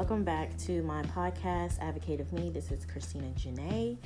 welcome 0.00 0.24
back 0.24 0.56
to 0.56 0.82
my 0.84 1.02
podcast, 1.02 1.78
Advocate 1.78 2.20
of 2.20 2.32
Me. 2.32 2.48
This 2.48 2.70
is 2.70 2.86
Christina 2.86 3.26
Janae. 3.38 3.98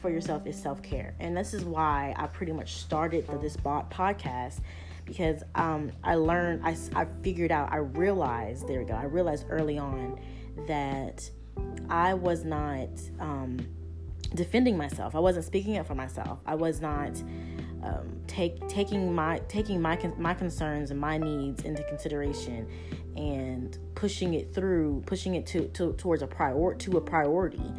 for 0.00 0.10
yourself 0.10 0.46
is 0.46 0.60
self 0.60 0.82
care, 0.82 1.14
and 1.20 1.36
this 1.36 1.54
is 1.54 1.64
why 1.64 2.14
I 2.16 2.26
pretty 2.26 2.52
much 2.52 2.74
started 2.76 3.26
the, 3.26 3.38
this 3.38 3.56
podcast 3.56 4.60
because 5.08 5.42
um, 5.54 5.90
I 6.04 6.16
learned, 6.16 6.60
I, 6.64 6.76
I 6.94 7.06
figured 7.22 7.50
out, 7.50 7.72
I 7.72 7.78
realized, 7.78 8.68
there 8.68 8.78
we 8.78 8.84
go, 8.84 8.94
I 8.94 9.04
realized 9.04 9.46
early 9.48 9.78
on 9.78 10.20
that 10.66 11.28
I 11.88 12.12
was 12.12 12.44
not 12.44 12.88
um, 13.18 13.58
defending 14.34 14.76
myself. 14.76 15.14
I 15.14 15.18
wasn't 15.18 15.46
speaking 15.46 15.78
up 15.78 15.86
for 15.86 15.94
myself. 15.94 16.40
I 16.44 16.54
was 16.54 16.82
not 16.82 17.12
um, 17.82 18.20
take 18.26 18.66
taking 18.68 19.14
my 19.14 19.40
taking 19.48 19.80
my 19.80 19.98
my 20.16 20.34
concerns 20.34 20.90
and 20.90 21.00
my 21.00 21.18
needs 21.18 21.64
into 21.64 21.82
consideration 21.84 22.68
and 23.16 23.78
pushing 23.94 24.34
it 24.34 24.54
through, 24.54 25.02
pushing 25.06 25.34
it 25.34 25.46
to, 25.46 25.68
to 25.68 25.92
towards 25.94 26.22
a 26.22 26.26
prior 26.26 26.74
to 26.74 26.96
a 26.96 27.00
priority 27.00 27.72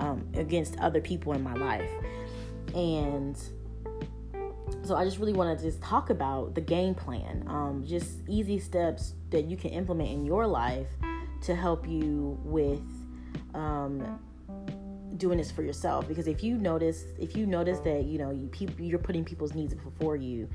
um, 0.00 0.26
against 0.34 0.78
other 0.78 1.00
people 1.00 1.32
in 1.32 1.42
my 1.42 1.54
life, 1.54 1.90
and 2.74 3.36
so 4.84 4.96
I 4.96 5.04
just 5.04 5.18
really 5.18 5.32
want 5.32 5.58
to 5.58 5.64
just 5.64 5.80
talk 5.82 6.10
about 6.10 6.54
the 6.54 6.60
game 6.60 6.94
plan, 6.94 7.44
um, 7.46 7.84
just 7.86 8.18
easy 8.28 8.58
steps 8.58 9.14
that 9.30 9.44
you 9.46 9.56
can 9.56 9.70
implement 9.70 10.10
in 10.10 10.26
your 10.26 10.46
life 10.46 10.88
to 11.42 11.54
help 11.54 11.88
you 11.88 12.38
with 12.42 12.82
um, 13.54 14.18
doing 15.18 15.38
this 15.38 15.50
for 15.50 15.62
yourself 15.62 16.06
because 16.08 16.26
if 16.26 16.42
you 16.42 16.56
notice 16.56 17.04
if 17.18 17.36
you 17.36 17.46
notice 17.46 17.78
that 17.80 18.04
you 18.04 18.18
know 18.18 18.30
you 18.30 18.46
people 18.48 18.84
you're 18.84 18.98
putting 18.98 19.24
people's 19.24 19.54
needs 19.54 19.74
before 19.74 20.16
you 20.16 20.48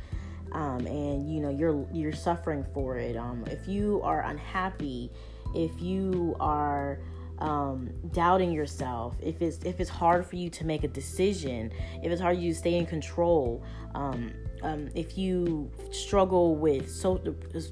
um, 0.51 0.85
and 0.87 1.31
you 1.31 1.39
know 1.39 1.49
you're 1.49 1.87
you're 1.93 2.13
suffering 2.13 2.65
for 2.73 2.97
it 2.97 3.15
um, 3.15 3.43
if 3.47 3.67
you 3.67 4.01
are 4.03 4.23
unhappy 4.23 5.11
if 5.55 5.81
you 5.81 6.35
are 6.39 6.99
um, 7.39 7.89
doubting 8.11 8.51
yourself 8.51 9.15
if 9.21 9.41
it's 9.41 9.63
if 9.63 9.79
it's 9.79 9.89
hard 9.89 10.25
for 10.25 10.35
you 10.35 10.49
to 10.49 10.65
make 10.65 10.83
a 10.83 10.87
decision 10.87 11.71
if 12.03 12.11
it's 12.11 12.21
hard 12.21 12.35
for 12.35 12.43
you 12.43 12.51
to 12.51 12.59
stay 12.59 12.75
in 12.75 12.85
control 12.85 13.63
um, 13.95 14.33
um, 14.63 14.89
if 14.95 15.17
you 15.17 15.71
struggle 15.91 16.55
with 16.55 16.89
so 16.89 17.21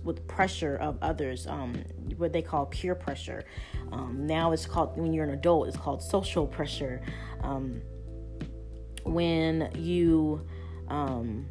with 0.03 0.27
pressure 0.27 0.77
of 0.77 0.97
others, 1.01 1.47
um, 1.47 1.75
what 2.17 2.33
they 2.33 2.41
call 2.41 2.65
peer 2.67 2.95
pressure. 2.95 3.43
Um, 3.91 4.25
now 4.25 4.51
it's 4.51 4.65
called 4.65 4.97
when 4.97 5.13
you're 5.13 5.25
an 5.25 5.33
adult, 5.33 5.67
it's 5.67 5.77
called 5.77 6.01
social 6.01 6.45
pressure. 6.45 7.01
Um, 7.41 7.81
when 9.03 9.69
you, 9.75 10.45
um, 10.89 11.45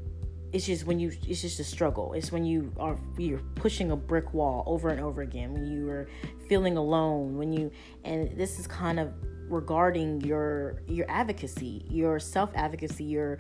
it's 0.53 0.67
just 0.67 0.87
when 0.87 0.99
you, 1.01 1.13
it's 1.27 1.43
just 1.43 1.59
a 1.61 1.65
struggle. 1.65 2.13
It's 2.13 2.31
when 2.31 2.45
you 2.45 2.73
are 2.79 2.99
you're 3.19 3.41
pushing 3.55 3.91
a 3.91 3.97
brick 3.97 4.35
wall 4.35 4.63
over 4.67 4.91
and 4.91 5.01
over 5.01 5.23
again. 5.23 5.53
When 5.53 5.67
you 5.67 5.89
are 5.91 6.09
feeling 6.49 6.77
alone. 6.77 7.37
When 7.37 7.53
you, 7.53 7.71
and 8.05 8.37
this 8.37 8.59
is 8.59 8.67
kind 8.67 9.01
of 9.01 9.13
regarding 9.49 10.21
your 10.21 10.83
your 10.87 11.07
advocacy, 11.09 11.85
your 11.89 12.19
self 12.19 12.51
advocacy, 12.55 13.05
your 13.05 13.39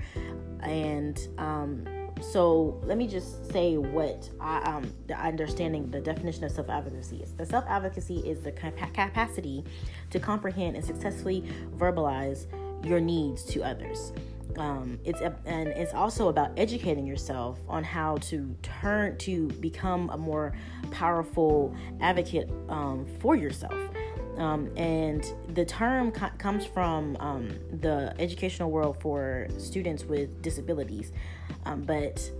and 0.60 1.28
um, 1.38 1.86
so 2.20 2.80
let 2.84 2.96
me 2.96 3.06
just 3.06 3.50
say 3.52 3.76
what 3.76 4.30
I, 4.40 4.58
um, 4.62 4.92
the 5.06 5.14
understanding 5.14 5.90
the 5.90 6.00
definition 6.00 6.44
of 6.44 6.52
self 6.52 6.68
advocacy 6.70 7.16
is. 7.22 7.32
The 7.32 7.46
self 7.46 7.64
advocacy 7.68 8.18
is 8.18 8.42
the 8.42 8.52
capacity 8.52 9.64
to 10.10 10.18
comprehend 10.18 10.76
and 10.76 10.84
successfully 10.84 11.44
verbalize 11.76 12.46
your 12.84 13.00
needs 13.00 13.44
to 13.44 13.62
others. 13.62 14.12
Um, 14.56 14.98
it's 15.04 15.20
a, 15.20 15.36
and 15.44 15.68
it's 15.68 15.92
also 15.92 16.28
about 16.28 16.52
educating 16.56 17.06
yourself 17.06 17.58
on 17.68 17.84
how 17.84 18.16
to 18.22 18.56
turn 18.62 19.18
to 19.18 19.48
become 19.48 20.08
a 20.10 20.16
more 20.16 20.54
powerful 20.90 21.74
advocate 22.00 22.48
um, 22.70 23.06
for 23.20 23.36
yourself. 23.36 23.74
Um, 24.38 24.70
and 24.76 25.24
the 25.54 25.64
term 25.64 26.12
co- 26.12 26.30
comes 26.38 26.66
from 26.66 27.16
um, 27.20 27.48
the 27.80 28.14
educational 28.18 28.70
world 28.70 29.00
for 29.00 29.48
students 29.58 30.04
with 30.04 30.42
disabilities, 30.42 31.12
um, 31.64 31.82
but 31.82 32.30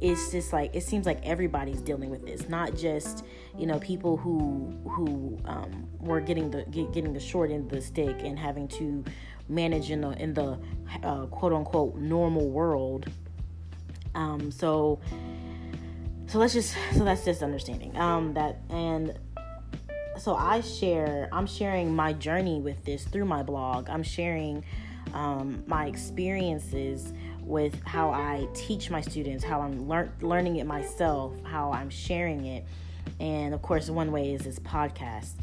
it's 0.00 0.30
just 0.30 0.52
like 0.52 0.74
it 0.74 0.82
seems 0.82 1.06
like 1.06 1.24
everybody's 1.24 1.80
dealing 1.80 2.10
with 2.10 2.24
this, 2.24 2.48
not 2.48 2.76
just 2.76 3.24
you 3.56 3.66
know 3.66 3.78
people 3.78 4.16
who 4.16 4.72
who 4.88 5.38
um, 5.46 5.88
were 5.98 6.20
getting 6.20 6.50
the 6.50 6.62
get, 6.64 6.92
getting 6.92 7.12
the 7.12 7.20
short 7.20 7.50
end 7.50 7.64
of 7.64 7.70
the 7.70 7.80
stick 7.80 8.16
and 8.22 8.38
having 8.38 8.68
to 8.68 9.04
manage 9.48 9.90
in 9.90 10.02
the 10.02 10.10
in 10.22 10.34
the 10.34 10.58
uh, 11.02 11.26
quote 11.26 11.52
unquote 11.52 11.96
normal 11.96 12.48
world. 12.48 13.06
Um, 14.14 14.50
so 14.50 15.00
so 16.26 16.38
let's 16.38 16.52
just 16.52 16.76
so 16.92 17.04
that's 17.04 17.24
just 17.24 17.42
understanding 17.42 17.96
um, 17.96 18.34
that 18.34 18.60
and 18.70 19.18
so 20.18 20.34
I 20.34 20.60
share, 20.60 21.28
I'm 21.32 21.46
sharing 21.46 21.94
my 21.94 22.12
journey 22.12 22.60
with 22.60 22.84
this 22.84 23.04
through 23.04 23.26
my 23.26 23.42
blog. 23.42 23.88
I'm 23.88 24.02
sharing 24.02 24.64
um, 25.14 25.62
my 25.66 25.86
experiences 25.86 27.12
with 27.42 27.80
how 27.84 28.10
I 28.10 28.48
teach 28.54 28.90
my 28.90 29.00
students, 29.00 29.44
how 29.44 29.60
I'm 29.60 29.88
lear- 29.88 30.12
learning 30.20 30.56
it 30.56 30.66
myself, 30.66 31.34
how 31.44 31.72
I'm 31.72 31.90
sharing 31.90 32.46
it. 32.46 32.64
And 33.20 33.54
of 33.54 33.62
course, 33.62 33.88
one 33.88 34.10
way 34.10 34.32
is 34.32 34.42
this 34.42 34.58
podcast 34.58 35.34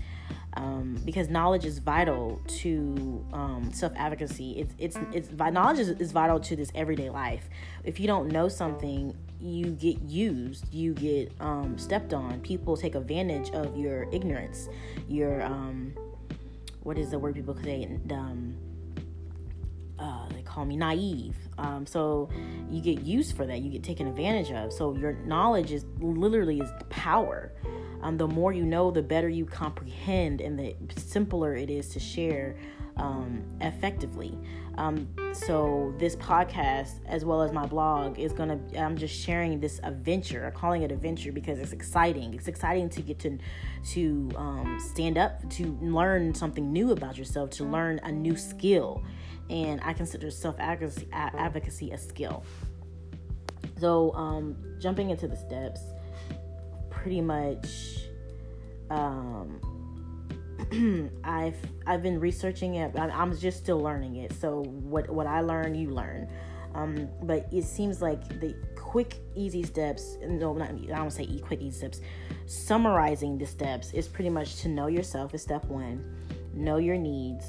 um, 0.56 1.01
because 1.03 1.29
knowledge 1.29 1.66
is 1.66 1.79
vital 1.79 2.39
to 2.47 3.25
um, 3.33 3.72
self 3.73 3.94
advocacy. 3.95 4.59
It's 4.59 4.73
it's 4.78 4.97
it's 5.12 5.31
knowledge 5.31 5.79
is, 5.79 5.89
is 5.89 6.12
vital 6.12 6.39
to 6.41 6.56
this 6.56 6.72
everyday 6.75 7.09
life. 7.09 7.50
If 7.83 8.00
you 8.00 8.07
don't 8.07 8.29
know 8.29 8.47
something, 8.50 9.16
you 9.44 9.72
get 9.72 10.02
used, 10.02 10.74
you 10.74 10.94
get 10.94 11.31
um, 11.40 11.78
stepped 11.78 12.14
on. 12.14 12.40
People 12.42 12.78
take 12.78 12.96
advantage 12.96 13.52
of 13.52 13.78
your 13.78 14.08
ignorance. 14.12 14.70
Your 15.08 15.44
um, 15.44 15.94
what 16.81 16.98
is 16.98 17.12
the 17.12 17.20
word 17.20 17.36
people 17.36 17.58
say? 17.64 17.88
Um, 18.12 18.56
uh, 20.00 20.28
they 20.30 20.42
call 20.42 20.66
me 20.66 20.76
naive. 20.76 21.36
Um, 21.58 21.86
so 21.86 22.30
you 22.70 22.81
get 22.81 23.02
used 23.04 23.38
for 23.38 23.46
that. 23.46 23.59
You 23.62 23.70
get 23.70 23.84
taken 23.84 24.08
advantage 24.08 24.52
of. 24.52 24.74
So 24.74 24.96
your 24.96 25.14
knowledge 25.26 25.72
is 25.72 25.86
literally 26.00 26.60
is 26.60 26.70
power 26.90 27.54
um, 28.04 28.18
the 28.18 28.28
more 28.28 28.52
you 28.52 28.66
know, 28.66 28.92
the 28.92 29.02
better 29.02 29.30
you 29.30 29.46
comprehend, 29.46 30.42
and 30.42 30.60
the 30.60 30.75
simpler 30.98 31.56
it 31.56 31.70
is 31.70 31.88
to 31.90 32.00
share 32.00 32.58
um, 32.98 33.44
effectively. 33.62 34.38
Um, 34.78 35.08
so 35.34 35.94
this 35.98 36.16
podcast, 36.16 37.00
as 37.06 37.26
well 37.26 37.42
as 37.42 37.52
my 37.52 37.66
blog, 37.66 38.20
is 38.20 38.34
gonna. 38.34 38.59
I'm 38.78 38.98
just 38.98 39.16
sharing 39.16 39.59
this 39.59 39.80
adventure. 39.84 40.46
I'm 40.46 40.54
calling 40.54 40.81
it 40.84 40.92
adventure 40.92 41.31
because 41.31 41.59
it's 41.59 41.74
exciting. 41.74 42.34
It's 42.34 42.48
exciting 42.48 42.90
to 42.90 43.02
get 43.02 43.20
to 43.20 43.38
to 43.92 44.31
um, 44.36 44.80
stand 44.80 45.18
up, 45.18 45.48
to 45.52 45.78
learn 45.81 46.34
something 46.34 46.72
new 46.72 46.92
about 46.92 47.18
yourself, 47.18 47.52
to 47.52 47.66
learn 47.66 48.00
a 48.04 48.12
new 48.12 48.36
skill, 48.36 49.04
and 49.50 49.80
I 49.84 49.94
consider 49.94 50.31
self 50.31 50.56
advocacy 50.60 51.08
advocacy 51.12 51.92
a 51.92 51.98
skill. 51.98 52.44
So 53.80 54.14
um, 54.14 54.56
jumping 54.80 55.10
into 55.10 55.28
the 55.28 55.36
steps 55.36 55.81
pretty 56.90 57.22
much 57.22 57.68
um, 58.90 59.60
I've 61.24 61.58
I've 61.86 62.02
been 62.02 62.20
researching 62.20 62.75
it. 62.75 62.98
I'm 62.98 63.38
just 63.38 63.58
still 63.58 63.80
learning 63.80 64.18
it. 64.18 64.34
So 64.34 64.64
what 64.64 65.10
what 65.10 65.28
I 65.28 65.42
learn, 65.42 65.75
you 65.75 65.90
learn. 65.90 66.30
Um, 66.75 67.08
but 67.22 67.48
it 67.52 67.66
seems 67.66 68.02
like 68.02 68.40
the 68.40 68.56
quick, 68.75 69.18
easy 69.36 69.64
steps. 69.64 70.18
No, 70.25 70.54
not 70.54 70.70
I 70.70 70.98
don't 70.98 71.12
say 71.12 71.25
quick, 71.40 71.62
easy 71.62 71.78
steps. 71.78 72.02
Summarizing 72.46 73.38
the 73.38 73.46
steps 73.46 73.94
is 73.94 74.08
pretty 74.08 74.30
much 74.30 74.58
to 74.62 74.70
know 74.70 74.88
yourself 74.88 75.34
is 75.34 75.42
step 75.42 75.66
one. 75.66 76.04
Know 76.54 76.78
your 76.78 76.98
needs, 76.98 77.46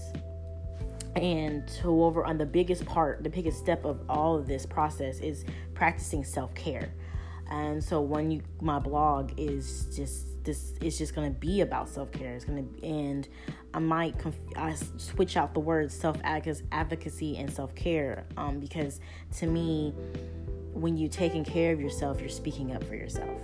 and 1.17 1.67
to 1.81 2.05
over 2.05 2.25
on 2.25 2.38
the 2.38 2.47
biggest 2.47 2.87
part, 2.87 3.23
the 3.23 3.31
biggest 3.31 3.59
step 3.59 3.85
of 3.85 4.00
all 4.09 4.37
of 4.37 4.47
this 4.47 4.65
process 4.65 5.21
is 5.21 5.44
practicing 5.75 6.25
self 6.25 6.55
care 6.55 6.93
and 7.50 7.82
so 7.82 8.00
when 8.00 8.31
you 8.31 8.43
my 8.61 8.79
blog 8.79 9.32
is 9.37 9.87
just 9.94 10.26
this 10.44 10.75
is 10.81 10.96
just 10.99 11.14
to 11.14 11.38
be 11.38 11.61
about 11.61 11.88
self-care 11.88 12.35
it's 12.35 12.44
going 12.44 12.69
to 12.76 12.87
and 12.87 13.29
i 13.73 13.79
might 13.79 14.19
conf- 14.19 14.37
I 14.56 14.75
switch 14.96 15.37
out 15.37 15.55
the 15.55 15.61
words 15.61 15.94
self-advocacy 15.94 17.37
and 17.37 17.52
self-care 17.52 18.26
um, 18.37 18.61
because 18.61 19.00
to 19.38 19.46
me 19.46 19.94
when 20.73 20.96
you're 20.96 21.11
taking 21.11 21.44
care 21.44 21.73
of 21.73 21.81
yourself 21.81 22.20
you're 22.20 22.29
speaking 22.29 22.75
up 22.75 22.85
for 22.85 22.94
yourself 22.94 23.41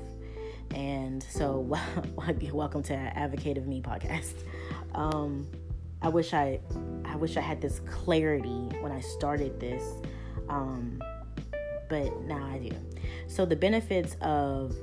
and 0.74 1.22
so 1.22 1.76
welcome 2.52 2.82
to 2.84 2.94
advocate 2.94 3.58
of 3.58 3.66
me 3.66 3.80
podcast 3.80 4.44
um, 4.94 5.46
I 6.02 6.08
wish 6.08 6.32
I 6.32 6.60
I 7.04 7.16
wish 7.16 7.36
I 7.36 7.40
had 7.40 7.60
this 7.60 7.80
clarity 7.80 8.68
when 8.80 8.92
I 8.92 9.00
started 9.00 9.60
this. 9.60 9.82
Um, 10.48 11.02
but 11.88 12.22
now 12.22 12.46
I 12.46 12.58
do. 12.58 12.70
So 13.26 13.44
the 13.44 13.56
benefits 13.56 14.16
of 14.20 14.74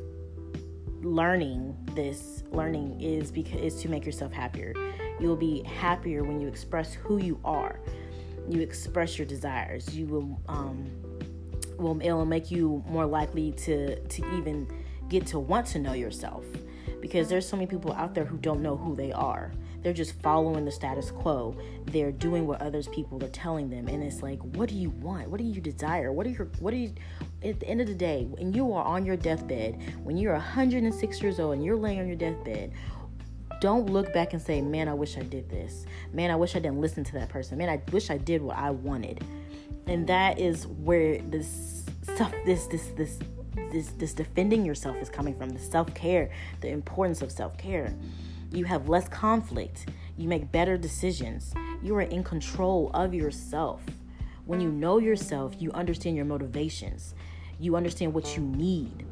learning 1.07 1.75
this 1.93 2.43
learning 2.51 2.99
is 3.01 3.31
because 3.31 3.59
is 3.59 3.81
to 3.81 3.89
make 3.89 4.05
yourself 4.05 4.31
happier. 4.31 4.73
You 5.19 5.27
will 5.27 5.35
be 5.35 5.63
happier 5.63 6.23
when 6.23 6.39
you 6.39 6.47
express 6.47 6.93
who 6.93 7.17
you 7.17 7.39
are. 7.43 7.79
You 8.47 8.61
express 8.61 9.17
your 9.17 9.27
desires. 9.27 9.95
You 9.95 10.05
will 10.05 10.39
um 10.47 10.89
will 11.77 11.99
it 11.99 12.11
will 12.11 12.25
make 12.25 12.51
you 12.51 12.83
more 12.87 13.05
likely 13.05 13.51
to 13.53 13.99
to 13.99 14.37
even 14.37 14.67
get 15.09 15.25
to 15.27 15.39
want 15.39 15.65
to 15.67 15.79
know 15.79 15.93
yourself 15.93 16.45
because 17.01 17.29
there's 17.29 17.47
so 17.47 17.55
many 17.55 17.67
people 17.67 17.93
out 17.93 18.13
there 18.13 18.25
who 18.25 18.37
don't 18.37 18.61
know 18.61 18.75
who 18.75 18.95
they 18.95 19.11
are 19.11 19.51
they're 19.81 19.93
just 19.93 20.19
following 20.21 20.65
the 20.65 20.71
status 20.71 21.11
quo. 21.11 21.55
They're 21.85 22.11
doing 22.11 22.47
what 22.47 22.61
others 22.61 22.87
people 22.89 23.23
are 23.23 23.29
telling 23.29 23.69
them. 23.69 23.87
And 23.87 24.03
it's 24.03 24.21
like 24.21 24.39
what 24.39 24.69
do 24.69 24.75
you 24.75 24.89
want? 24.89 25.29
What 25.29 25.37
do 25.37 25.43
you 25.43 25.61
desire? 25.61 26.11
What 26.11 26.25
are 26.25 26.31
your 26.31 26.45
what 26.59 26.73
are 26.73 26.77
you 26.77 26.93
at 27.43 27.59
the 27.59 27.67
end 27.67 27.81
of 27.81 27.87
the 27.87 27.95
day 27.95 28.25
when 28.29 28.53
you 28.53 28.73
are 28.73 28.83
on 28.83 29.05
your 29.05 29.15
deathbed 29.15 29.79
when 30.03 30.17
you're 30.17 30.33
106 30.33 31.21
years 31.21 31.39
old 31.39 31.53
and 31.53 31.63
you're 31.63 31.75
laying 31.75 31.99
on 31.99 32.07
your 32.07 32.15
deathbed 32.15 32.73
don't 33.61 33.89
look 33.89 34.11
back 34.13 34.33
and 34.33 34.41
say 34.41 34.61
man 34.61 34.87
i 34.87 34.93
wish 34.93 35.17
i 35.17 35.21
did 35.21 35.49
this. 35.49 35.85
Man 36.13 36.31
i 36.31 36.35
wish 36.35 36.55
i 36.55 36.59
didn't 36.59 36.81
listen 36.81 37.03
to 37.05 37.13
that 37.13 37.29
person. 37.29 37.57
Man 37.57 37.69
i 37.69 37.81
wish 37.91 38.09
i 38.09 38.17
did 38.17 38.41
what 38.41 38.57
i 38.57 38.71
wanted. 38.71 39.23
And 39.87 40.07
that 40.07 40.39
is 40.39 40.67
where 40.67 41.19
this 41.21 41.85
stuff 42.03 42.33
this 42.45 42.67
this 42.67 42.87
this 42.97 43.19
this 43.71 43.91
this 43.97 44.13
defending 44.13 44.65
yourself 44.65 44.97
is 44.97 45.09
coming 45.09 45.35
from 45.35 45.49
the 45.49 45.59
self-care 45.59 46.29
the 46.61 46.69
importance 46.69 47.21
of 47.21 47.31
self-care 47.31 47.93
you 48.51 48.65
have 48.65 48.89
less 48.89 49.07
conflict. 49.07 49.87
You 50.17 50.27
make 50.27 50.51
better 50.51 50.77
decisions. 50.77 51.53
You 51.81 51.95
are 51.95 52.01
in 52.01 52.23
control 52.23 52.91
of 52.93 53.13
yourself. 53.13 53.81
When 54.45 54.61
you 54.61 54.71
know 54.71 54.97
yourself 54.99 55.55
you 55.59 55.71
understand 55.71 56.15
your 56.15 56.25
motivations. 56.25 57.13
You 57.59 57.75
understand 57.75 58.13
what 58.13 58.35
you 58.35 58.43
need. 58.43 59.05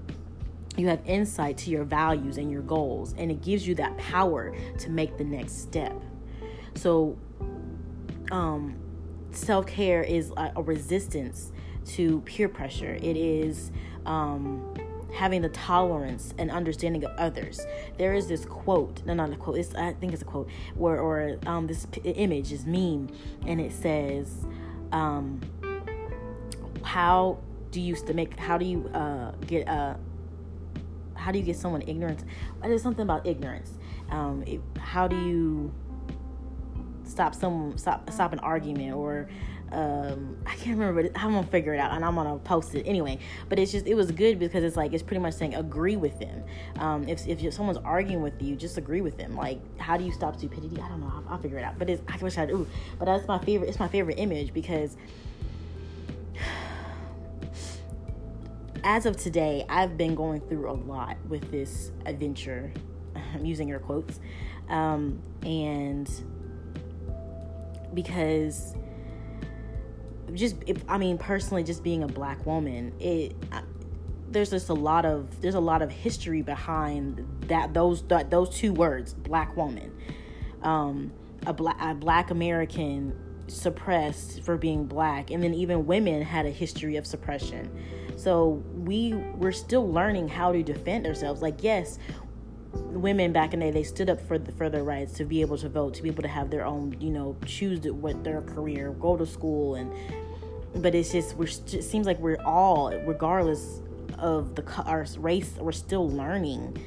You 0.78 0.88
have 0.88 1.02
insight 1.06 1.58
to 1.60 1.70
your 1.70 1.84
values 1.84 2.38
and 2.38 2.52
your 2.52 2.62
goals 2.62 3.14
and 3.18 3.32
it 3.32 3.42
gives 3.42 3.68
you 3.68 3.76
that 3.76 3.98
power 3.98 4.56
to 4.80 4.90
make 4.90 5.18
the 5.18 5.24
next 5.24 5.62
step. 5.62 6.02
So 6.76 7.18
um 8.32 8.76
self 9.32 9.68
care 9.68 10.02
is 10.02 10.32
a, 10.38 10.54
a, 10.56 10.62
resistance 10.62 11.52
to 11.86 12.22
peer 12.22 12.50
pressure. 12.50 12.96
It 12.96 13.18
is 13.18 13.72
um, 14.06 14.74
having 15.14 15.42
the 15.42 15.50
tolerance 15.50 16.34
and 16.38 16.52
understanding 16.52 17.04
of 17.04 17.12
others. 17.18 17.66
There 17.98 18.14
is 18.14 18.28
this 18.28 18.46
quote, 18.46 19.06
no, 19.06 19.14
not 19.14 19.32
a 19.32 19.36
quote. 19.36 19.58
It's, 19.58 19.74
I 19.76 19.94
think 19.94 20.14
it's 20.14 20.22
a 20.22 20.26
quote 20.26 20.50
where, 20.76 21.00
or 21.00 21.38
um, 21.46 21.68
this 21.68 21.86
p- 21.86 22.02
image 22.02 22.52
is 22.52 22.66
meme, 22.66 23.10
and 23.46 23.62
it 23.62 23.72
says, 23.72 24.46
um, 24.92 25.42
"How 26.84 27.40
do 27.72 27.82
you 27.82 27.96
to 27.96 28.14
make? 28.14 28.38
How 28.40 28.58
do 28.58 28.66
you 28.66 28.88
uh, 28.94 29.32
get? 29.48 29.68
Uh, 29.68 29.96
how 31.16 31.32
do 31.32 31.40
you 31.40 31.46
get 31.46 31.56
someone 31.56 31.82
ignorant? 31.88 32.24
There's 32.62 32.84
something 32.84 33.04
about 33.04 33.26
ignorance. 33.26 33.72
Um, 34.10 34.44
it, 34.46 34.62
how 34.78 35.08
do 35.08 35.16
you?" 35.16 35.74
stop 37.08 37.36
some 37.36 37.78
stop 37.78 38.10
stop 38.10 38.34
an 38.34 38.40
argument 38.40 38.92
or 38.94 39.30
um 39.72 40.38
I 40.46 40.56
can't 40.56 40.78
remember 40.78 41.04
but 41.04 41.20
I'm 41.20 41.34
gonna 41.34 41.48
figure 41.48 41.74
it 41.74 41.80
out 41.80 41.92
and 41.92 42.06
I'm 42.06 42.16
gonna 42.16 42.38
post 42.40 42.76
it 42.76 42.84
anyway. 42.84 43.20
But 43.50 43.60
it's 43.60 43.72
just 43.72 43.88
it 43.88 43.96
was 43.96 44.12
good 44.12 44.40
because 44.40 44.64
it's 44.64 44.76
like 44.76 44.94
it's 44.94 45.04
pretty 45.04 45.22
much 45.22 45.34
saying 45.34 45.56
agree 45.56 45.96
with 45.96 46.20
them. 46.20 46.44
Um 46.78 47.08
if, 47.08 47.28
if 47.28 47.54
someone's 47.54 47.80
arguing 47.80 48.22
with 48.22 48.42
you 48.42 48.56
just 48.56 48.78
agree 48.78 49.02
with 49.02 49.18
them. 49.18 49.36
Like 49.36 49.60
how 49.80 49.98
do 49.98 50.04
you 50.04 50.12
stop 50.12 50.38
stupidity? 50.38 50.80
I 50.82 50.88
don't 50.88 51.02
know 51.02 51.12
I'll, 51.14 51.34
I'll 51.34 51.38
figure 51.40 51.58
it 51.58 51.64
out. 51.64 51.80
But 51.80 51.90
it's 51.90 52.02
I 52.08 52.18
wish 52.18 52.38
I'd 52.38 52.52
ooh 52.52 52.68
but 53.00 53.06
that's 53.06 53.28
my 53.28 53.40
favorite 53.40 53.68
it's 53.68 53.80
my 53.80 53.88
favorite 53.88 54.20
image 54.20 54.54
because 54.54 54.98
as 58.84 59.08
of 59.08 59.18
today 59.18 59.66
I've 59.68 59.98
been 59.98 60.14
going 60.14 60.42
through 60.42 60.70
a 60.70 60.74
lot 60.74 61.18
with 61.28 61.50
this 61.52 61.92
adventure 62.06 62.72
I'm 63.34 63.46
using 63.46 63.68
your 63.68 63.80
quotes 63.80 64.20
um 64.70 65.22
and 65.44 66.10
because 67.96 68.76
just 70.34 70.56
if, 70.66 70.84
I 70.88 70.98
mean 70.98 71.18
personally 71.18 71.64
just 71.64 71.84
being 71.84 72.04
a 72.04 72.08
black 72.08 72.46
woman 72.46 72.94
it 73.00 73.36
there's 74.30 74.50
just 74.50 74.70
a 74.70 74.74
lot 74.74 75.06
of 75.06 75.42
there's 75.42 75.56
a 75.56 75.60
lot 75.60 75.82
of 75.82 75.92
history 75.92 76.42
behind 76.42 77.26
that 77.48 77.74
those 77.74 78.04
that, 78.08 78.30
those 78.30 78.50
two 78.50 78.74
words 78.74 79.14
black 79.14 79.56
woman. 79.56 79.92
Um 80.62 81.12
a 81.46 81.54
black 81.54 81.78
a 81.80 81.94
black 81.94 82.32
American 82.32 83.18
suppressed 83.48 84.44
for 84.44 84.58
being 84.58 84.86
black 84.86 85.30
and 85.30 85.44
then 85.44 85.54
even 85.54 85.86
women 85.86 86.22
had 86.22 86.46
a 86.46 86.50
history 86.50 86.98
of 86.98 87.06
suppression. 87.06 87.70
So 88.18 88.64
we 88.74 89.14
we're 89.14 89.52
still 89.52 89.90
learning 89.90 90.28
how 90.28 90.52
to 90.52 90.64
defend 90.64 91.06
ourselves. 91.06 91.42
Like 91.42 91.64
yes 91.64 92.00
women 92.76 93.32
back 93.32 93.54
in 93.54 93.60
the 93.60 93.66
day 93.68 93.72
they 93.72 93.84
stood 93.84 94.10
up 94.10 94.20
for 94.28 94.38
the, 94.38 94.52
for 94.54 94.70
their 94.70 94.84
rights 94.84 95.14
to 95.14 95.26
be 95.26 95.42
able 95.42 95.58
to 95.58 95.70
vote 95.70 95.94
to 95.94 96.04
be 96.04 96.10
able 96.10 96.24
to 96.24 96.30
have 96.30 96.50
their 96.50 96.66
own 96.66 96.96
you 97.00 97.10
know 97.10 97.36
choose 97.46 97.80
what 97.92 98.24
their 98.24 98.42
career 98.42 98.92
go 98.94 99.18
to 99.18 99.26
school 99.26 99.76
and 99.76 99.92
but 100.76 100.94
it's 100.94 101.12
just 101.12 101.36
we're 101.36 101.46
it 101.46 101.84
seems 101.84 102.06
like 102.06 102.20
we're 102.20 102.42
all 102.44 102.92
regardless 103.06 103.82
of 104.18 104.56
the 104.56 104.64
our 104.84 105.06
race 105.18 105.56
we're 105.60 105.72
still 105.72 106.10
learning 106.10 106.78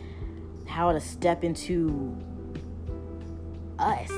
how 0.67 0.93
to 0.93 1.01
step 1.01 1.43
into 1.45 2.17
us. 3.79 4.11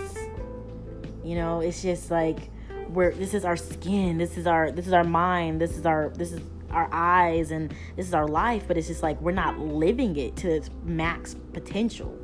You 1.23 1.37
know 1.37 1.61
it's 1.61 1.83
just 1.83 2.11
like 2.11 2.51
we're 2.89 3.13
this 3.13 3.35
is 3.35 3.45
our 3.45 3.57
skin 3.57 4.19
this 4.19 4.37
is 4.37 4.47
our 4.47 4.73
this 4.73 4.87
is 4.87 4.93
our 4.93 5.05
mind 5.05 5.61
this 5.61 5.77
is 5.77 5.87
our 5.87 6.11
this 6.17 6.33
is 6.33 6.41
our 6.71 6.89
eyes 6.93 7.51
and 7.51 7.75
this 7.97 8.07
is 8.07 8.15
our 8.15 8.27
life, 8.27 8.65
but 8.67 8.77
it's 8.77 8.89
just 8.89 9.03
like 9.03 9.21
we're 9.21 9.33
not 9.33 9.59
living 9.59 10.17
it 10.17 10.37
to 10.37 10.51
its 10.51 10.71
max 10.85 11.37
potential. 11.53 12.17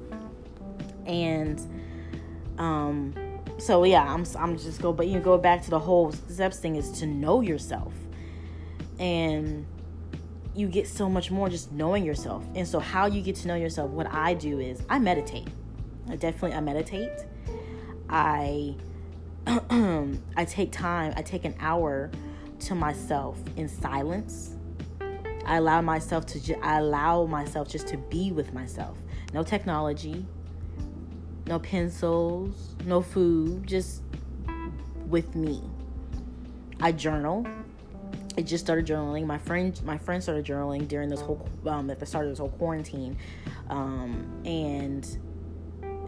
And 1.07 1.61
um 2.59 3.15
so 3.59 3.85
yeah, 3.85 4.03
I'm 4.03 4.25
I'm 4.39 4.59
just 4.59 4.81
go 4.83 4.93
but 4.93 5.09
you 5.09 5.21
go 5.21 5.39
back 5.39 5.63
to 5.63 5.71
the 5.71 5.79
whole 5.79 6.13
steps 6.13 6.59
thing 6.59 6.77
is 6.77 6.91
to 7.01 7.07
know 7.07 7.41
yourself. 7.41 7.93
And 8.99 9.67
you 10.55 10.69
get 10.69 10.89
so 10.89 11.09
much 11.09 11.31
more 11.31 11.51
just 11.51 11.71
knowing 11.71 12.03
yourself. 12.05 12.43
And 12.55 12.67
so 12.67 12.81
how 12.81 13.07
you 13.07 13.21
get 13.21 13.37
to 13.37 13.49
know 13.49 13.57
yourself, 13.57 13.91
what 13.91 14.07
I 14.11 14.33
do 14.33 14.59
is 14.59 14.83
I 14.89 14.99
meditate. 14.99 15.49
I 16.09 16.17
definitely 16.17 16.55
I 16.57 16.61
meditate. 16.61 17.27
I 18.09 18.75
I 19.47 20.45
take 20.45 20.73
time, 20.73 21.13
I 21.17 21.23
take 21.23 21.45
an 21.45 21.55
hour 21.61 22.11
to 22.61 22.75
myself 22.75 23.39
in 23.57 23.69
silence. 23.69 24.57
I 25.45 25.57
allow 25.57 25.81
myself 25.81 26.27
to 26.27 26.41
ju- 26.43 26.59
I 26.63 26.79
allow 26.79 27.25
myself 27.27 27.69
just 27.69 27.87
to 27.89 27.97
be 27.97 28.33
with 28.33 28.53
myself. 28.53 28.99
No 29.33 29.43
technology, 29.43 30.27
no 31.47 31.59
pencils, 31.59 32.75
no 32.85 33.01
food, 33.01 33.67
just 33.67 34.03
with 35.07 35.35
me. 35.37 35.63
I 36.81 36.93
journal. 36.93 37.47
I 38.39 38.43
just 38.43 38.65
started 38.65 38.87
journaling. 38.87 39.25
My 39.25 39.39
friend, 39.39 39.81
my 39.85 39.97
friend 39.97 40.23
started 40.23 40.45
journaling 40.45 40.89
during 40.89 41.09
this 41.09 41.21
whole 41.21 41.49
um, 41.67 41.89
at 41.91 42.01
the 42.01 42.07
start 42.07 42.27
of 42.27 42.33
this 42.33 42.39
whole 42.39 42.51
quarantine, 42.51 43.17
um, 43.71 44.43
and 44.45 45.19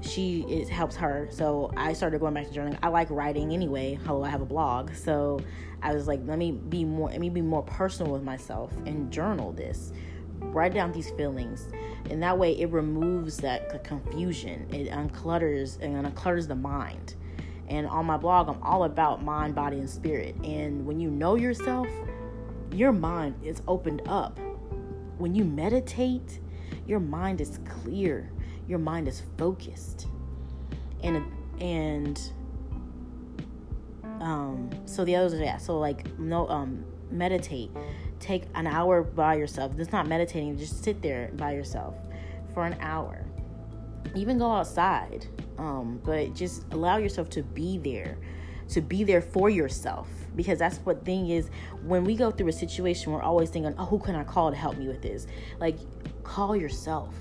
she 0.01 0.43
it 0.43 0.69
helps 0.69 0.97
her. 0.97 1.29
So 1.31 1.73
I 1.77 1.93
started 1.93 2.21
going 2.21 2.35
back 2.35 2.49
to 2.51 2.55
journaling. 2.55 2.79
I 2.83 2.89
like 2.89 3.11
writing 3.11 3.53
anyway. 3.53 3.99
Hello, 4.05 4.23
I 4.23 4.29
have 4.29 4.43
a 4.43 4.47
blog, 4.47 4.95
so 4.95 5.41
I 5.83 5.95
was 5.95 6.07
like, 6.07 6.21
let 6.25 6.39
me 6.39 6.53
be 6.53 6.85
more, 6.85 7.11
let 7.11 7.21
me 7.21 7.31
be 7.31 7.43
more 7.43 7.63
personal 7.63 8.13
with 8.13 8.23
myself 8.23 8.73
and 8.87 9.11
journal 9.11 9.53
this. 9.53 9.93
Write 10.41 10.73
down 10.73 10.93
these 10.93 11.11
feelings, 11.11 11.69
and 12.11 12.23
that 12.23 12.39
way 12.39 12.53
it 12.61 12.71
removes 12.71 13.39
that 13.39 13.83
confusion. 13.85 14.67
It 14.73 14.91
unclutters 14.91 15.81
and 15.81 16.07
unclutters 16.07 16.47
the 16.47 16.55
mind. 16.55 17.17
And 17.69 17.87
on 17.87 18.07
my 18.07 18.17
blog, 18.17 18.49
I'm 18.49 18.63
all 18.63 18.85
about 18.85 19.23
mind, 19.23 19.55
body, 19.55 19.79
and 19.79 19.91
spirit. 19.91 20.35
And 20.43 20.87
when 20.87 21.01
you 21.01 21.11
know 21.11 21.35
yourself, 21.35 21.89
your 22.73 22.93
mind 22.93 23.35
is 23.43 23.61
opened 23.67 24.03
up. 24.07 24.39
When 25.19 25.35
you 25.35 25.45
meditate, 25.45 26.41
your 26.87 27.01
mind 27.01 27.41
is 27.41 27.59
clear 27.67 28.31
your 28.69 28.79
mind 28.79 29.09
is 29.09 29.23
focused. 29.37 30.07
And 31.03 31.25
and 31.61 32.33
um 34.21 34.71
so 34.85 35.05
the 35.05 35.17
others 35.17 35.35
are 35.35 35.43
yeah 35.43 35.57
so 35.57 35.79
like 35.79 36.19
no 36.19 36.47
um 36.49 36.85
meditate. 37.11 37.71
Take 38.21 38.45
an 38.55 38.67
hour 38.67 39.03
by 39.03 39.37
yourself. 39.37 39.73
It's 39.79 39.93
not 39.93 40.07
meditating 40.07 40.59
just 40.59 40.85
sit 40.85 41.01
there 41.03 41.31
by 41.35 41.53
yourself 41.53 41.95
for 42.53 42.67
an 42.67 42.77
hour. 42.81 43.25
Even 44.15 44.39
go 44.39 44.51
outside 44.53 45.27
um 45.59 46.01
but 46.05 46.35
just 46.35 46.65
allow 46.73 46.99
yourself 46.99 47.31
to 47.31 47.43
be 47.43 47.79
there 47.79 48.19
to 48.69 48.83
be 48.83 49.03
there 49.03 49.23
for 49.23 49.49
yourself. 49.49 50.09
Because 50.37 50.59
that's 50.59 50.77
what 50.79 51.05
thing 51.05 51.31
is 51.31 51.49
when 51.85 52.05
we 52.05 52.15
go 52.15 52.31
through 52.31 52.49
a 52.49 52.53
situation 52.53 53.13
we're 53.13 53.23
always 53.23 53.49
thinking 53.49 53.75
oh 53.79 53.87
who 53.87 53.99
can 53.99 54.15
i 54.15 54.23
call 54.25 54.51
to 54.51 54.57
help 54.57 54.77
me 54.77 54.89
with 54.89 55.01
this? 55.01 55.27
Like 55.59 55.79
call 56.23 56.55
yourself 56.55 57.15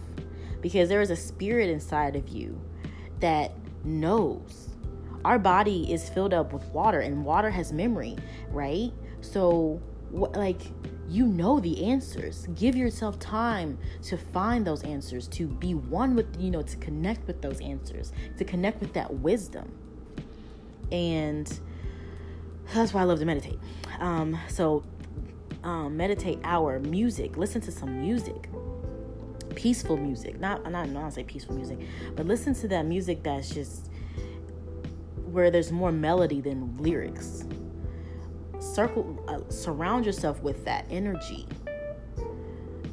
because 0.62 0.90
there 0.90 1.02
is 1.02 1.10
a 1.10 1.16
spirit 1.16 1.70
inside 1.70 2.16
of 2.16 2.30
you 2.30 2.60
that 3.20 3.52
knows 3.84 4.70
our 5.26 5.40
body 5.40 5.92
is 5.92 6.08
filled 6.10 6.34
up 6.34 6.54
with 6.54 6.64
water 6.68 7.02
and 7.02 7.26
water 7.26 7.50
has 7.50 7.74
memory, 7.74 8.16
right? 8.50 8.92
So 9.22 9.82
like 10.12 10.62
you 11.10 11.26
know 11.26 11.60
the 11.60 11.86
answers. 11.86 12.48
Give 12.56 12.76
yourself 12.76 13.18
time 13.20 13.78
to 14.04 14.18
find 14.18 14.66
those 14.66 14.84
answers, 14.84 15.28
to 15.30 15.48
be 15.48 15.74
one 15.74 16.16
with, 16.16 16.40
you 16.40 16.52
know, 16.52 16.62
to 16.62 16.78
connect 16.78 17.26
with 17.28 17.42
those 17.42 17.62
answers, 17.62 18.12
to 18.38 18.44
connect 18.44 18.82
with 18.82 18.94
that 18.94 19.14
wisdom. 19.14 19.72
And 20.92 21.60
that's 22.74 22.94
why 22.94 23.02
I 23.02 23.04
love 23.06 23.20
to 23.20 23.26
meditate. 23.26 23.60
Um, 24.00 24.38
so, 24.48 24.84
um, 25.64 25.98
meditate 25.98 26.40
hour, 26.44 26.80
music, 26.80 27.38
listen 27.38 27.62
to 27.62 27.72
some 27.72 28.02
music, 28.02 28.50
peaceful 29.56 29.98
music. 29.98 30.40
Not, 30.40 30.70
not, 30.72 30.90
not 30.90 31.14
say 31.14 31.24
peaceful 31.24 31.56
music, 31.56 31.80
but 32.16 32.26
listen 32.26 32.54
to 32.56 32.68
that 32.70 32.86
music 32.86 33.24
that's 33.24 33.50
just 33.50 33.90
where 35.32 35.52
there's 35.52 35.72
more 35.72 35.92
melody 35.92 36.42
than 36.42 36.76
lyrics. 36.78 37.46
Circle 38.60 39.24
uh, 39.28 39.52
surround 39.52 40.06
yourself 40.06 40.42
with 40.42 40.64
that 40.66 40.86
energy. 40.90 41.46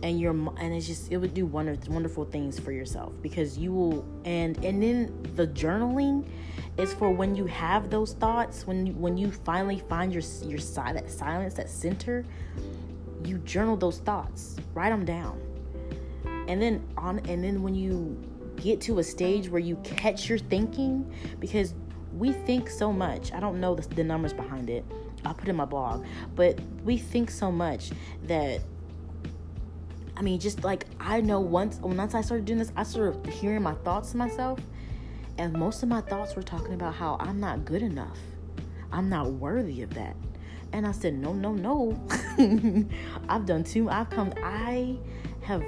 And 0.02 0.20
your 0.20 0.32
and 0.32 0.75
it's 0.75 0.87
just 0.87 1.11
it 1.11 1.16
would 1.16 1.32
do 1.32 1.46
wonderful 1.46 1.94
wonderful 1.94 2.26
things 2.26 2.61
for 2.61 2.73
yourself 2.73 3.14
because 3.23 3.56
you 3.56 3.73
will 3.73 4.06
and 4.26 4.62
and 4.62 4.82
then 4.82 5.26
the 5.34 5.46
journaling 5.46 6.28
is 6.76 6.92
for 6.92 7.08
when 7.08 7.34
you 7.34 7.46
have 7.46 7.88
those 7.88 8.12
thoughts 8.12 8.66
when 8.66 8.87
you, 8.87 8.92
when 8.92 9.16
you 9.16 9.30
finally 9.30 9.78
find 9.88 10.12
your 10.12 10.23
your 10.42 10.58
side 10.58 10.94
that 10.94 11.11
silence 11.11 11.54
that 11.54 11.70
center 11.70 12.23
you 13.25 13.38
journal 13.38 13.78
those 13.78 14.00
thoughts. 14.00 14.56
Write 14.75 14.90
them 14.90 15.06
down 15.06 15.40
and 16.49 16.61
then 16.61 16.87
on 16.97 17.19
and 17.21 17.43
then 17.43 17.63
when 17.63 17.75
you 17.75 18.21
get 18.57 18.81
to 18.81 18.99
a 18.99 19.03
stage 19.03 19.49
where 19.49 19.61
you 19.61 19.77
catch 19.77 20.29
your 20.29 20.39
thinking 20.39 21.11
because 21.41 21.75
we 22.17 22.33
think 22.33 22.71
so 22.71 22.93
much 22.93 23.33
i 23.33 23.41
don't 23.41 23.61
know 23.61 23.75
the, 23.75 23.87
the 23.95 24.05
numbers 24.05 24.33
behind 24.33 24.71
it 24.71 24.85
I'll 25.25 25.35
put 25.35 25.49
in 25.49 25.57
my 25.57 25.65
blog. 25.65 26.05
But 26.35 26.59
we 26.85 26.99
think 26.99 27.31
so 27.31 27.51
much 27.51 27.91
that 28.25 28.61
I 30.17 30.23
mean, 30.23 30.39
just 30.39 30.63
like 30.63 30.87
I 31.01 31.21
know 31.21 31.41
once 31.41 31.79
once 31.79 32.15
I 32.15 32.21
started 32.21 32.45
doing 32.47 32.59
this, 32.59 32.73
I 32.77 32.83
started 32.85 33.27
hearing 33.33 33.63
my 33.63 33.75
thoughts 33.75 34.13
to 34.13 34.17
myself, 34.17 34.61
and 35.39 35.53
most 35.53 35.83
of 35.83 35.89
my 35.89 36.01
thoughts 36.03 36.37
were 36.37 36.43
talking 36.43 36.75
about 36.75 36.95
how 36.95 37.17
I'm 37.19 37.41
not 37.41 37.65
good 37.65 37.83
enough. 37.83 38.19
I'm 38.93 39.09
not 39.09 39.33
worthy 39.33 39.83
of 39.83 39.93
that. 39.95 40.15
And 40.73 40.87
I 40.87 40.93
said, 40.93 41.15
no, 41.15 41.33
no, 41.33 41.53
no. 41.53 42.01
I've 43.29 43.47
done 43.47 43.63
too. 43.63 43.89
I've 43.89 44.11
come. 44.11 44.33
I 44.43 44.99
have 45.43 45.65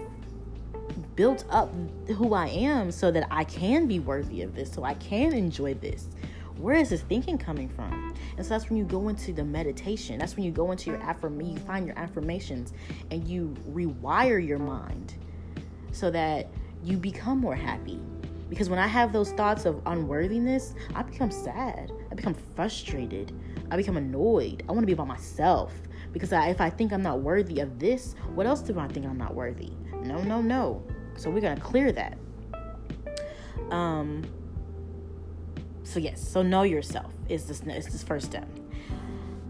built 1.17 1.45
up 1.51 1.73
who 2.09 2.35
I 2.35 2.49
am 2.49 2.91
so 2.91 3.11
that 3.11 3.27
I 3.31 3.45
can 3.45 3.87
be 3.87 3.99
worthy 3.99 4.43
of 4.43 4.55
this, 4.55 4.71
so 4.71 4.85
I 4.85 4.95
can 4.95 5.33
enjoy 5.33 5.75
this 5.75 6.09
where 6.59 6.77
is 6.77 6.89
this 6.89 7.03
thinking 7.03 7.37
coming 7.37 7.69
from? 7.69 8.15
And 8.37 8.45
so 8.45 8.51
that's 8.51 8.69
when 8.71 8.79
you 8.79 8.85
go 8.85 9.09
into 9.09 9.33
the 9.33 9.45
meditation. 9.45 10.19
That's 10.19 10.37
when 10.37 10.45
you 10.45 10.51
go 10.51 10.71
into 10.71 10.91
your 10.91 11.01
affirmation, 11.03 11.55
you 11.55 11.61
find 11.61 11.87
your 11.87 11.99
affirmations 11.99 12.73
and 13.11 13.27
you 13.29 13.55
rewire 13.71 14.45
your 14.47 14.59
mind 14.59 15.15
so 15.93 16.11
that 16.11 16.49
you 16.83 16.97
become 16.97 17.39
more 17.39 17.55
happy. 17.55 18.01
Because 18.49 18.71
when 18.71 18.79
I 18.79 18.87
have 18.87 19.13
those 19.13 19.33
thoughts 19.33 19.65
of 19.65 19.83
unworthiness, 19.87 20.75
I 20.95 21.03
become 21.03 21.31
sad. 21.31 21.91
I 22.11 22.15
become 22.15 22.37
frustrated. 22.55 23.33
I 23.71 23.77
become 23.77 23.97
annoyed. 23.97 24.63
I 24.69 24.73
want 24.73 24.83
to 24.83 24.87
be 24.87 24.95
by 24.95 25.05
myself. 25.05 25.73
Because 26.13 26.33
I, 26.33 26.49
if 26.49 26.61
I 26.61 26.71
think 26.71 26.93
I'm 26.93 27.03
not 27.03 27.21
worthy 27.21 27.61
of 27.61 27.79
this, 27.79 28.15
what 28.35 28.47
else 28.47 28.61
do 28.61 28.79
I 28.79 28.89
think 28.89 29.05
I'm 29.05 29.19
not 29.19 29.35
worthy? 29.35 29.73
No, 30.03 30.23
no, 30.23 30.41
no. 30.41 30.83
So 31.17 31.31
we're 31.31 31.41
going 31.41 31.57
to 31.57 31.63
clear 31.63 31.93
that. 31.93 32.19
Um, 33.71 34.25
so 35.83 35.99
yes, 35.99 36.27
so 36.27 36.43
know 36.43 36.63
yourself 36.63 37.13
is 37.29 37.47
this 37.47 37.63
is 37.63 37.87
this 37.87 38.03
first 38.03 38.27
step. 38.27 38.49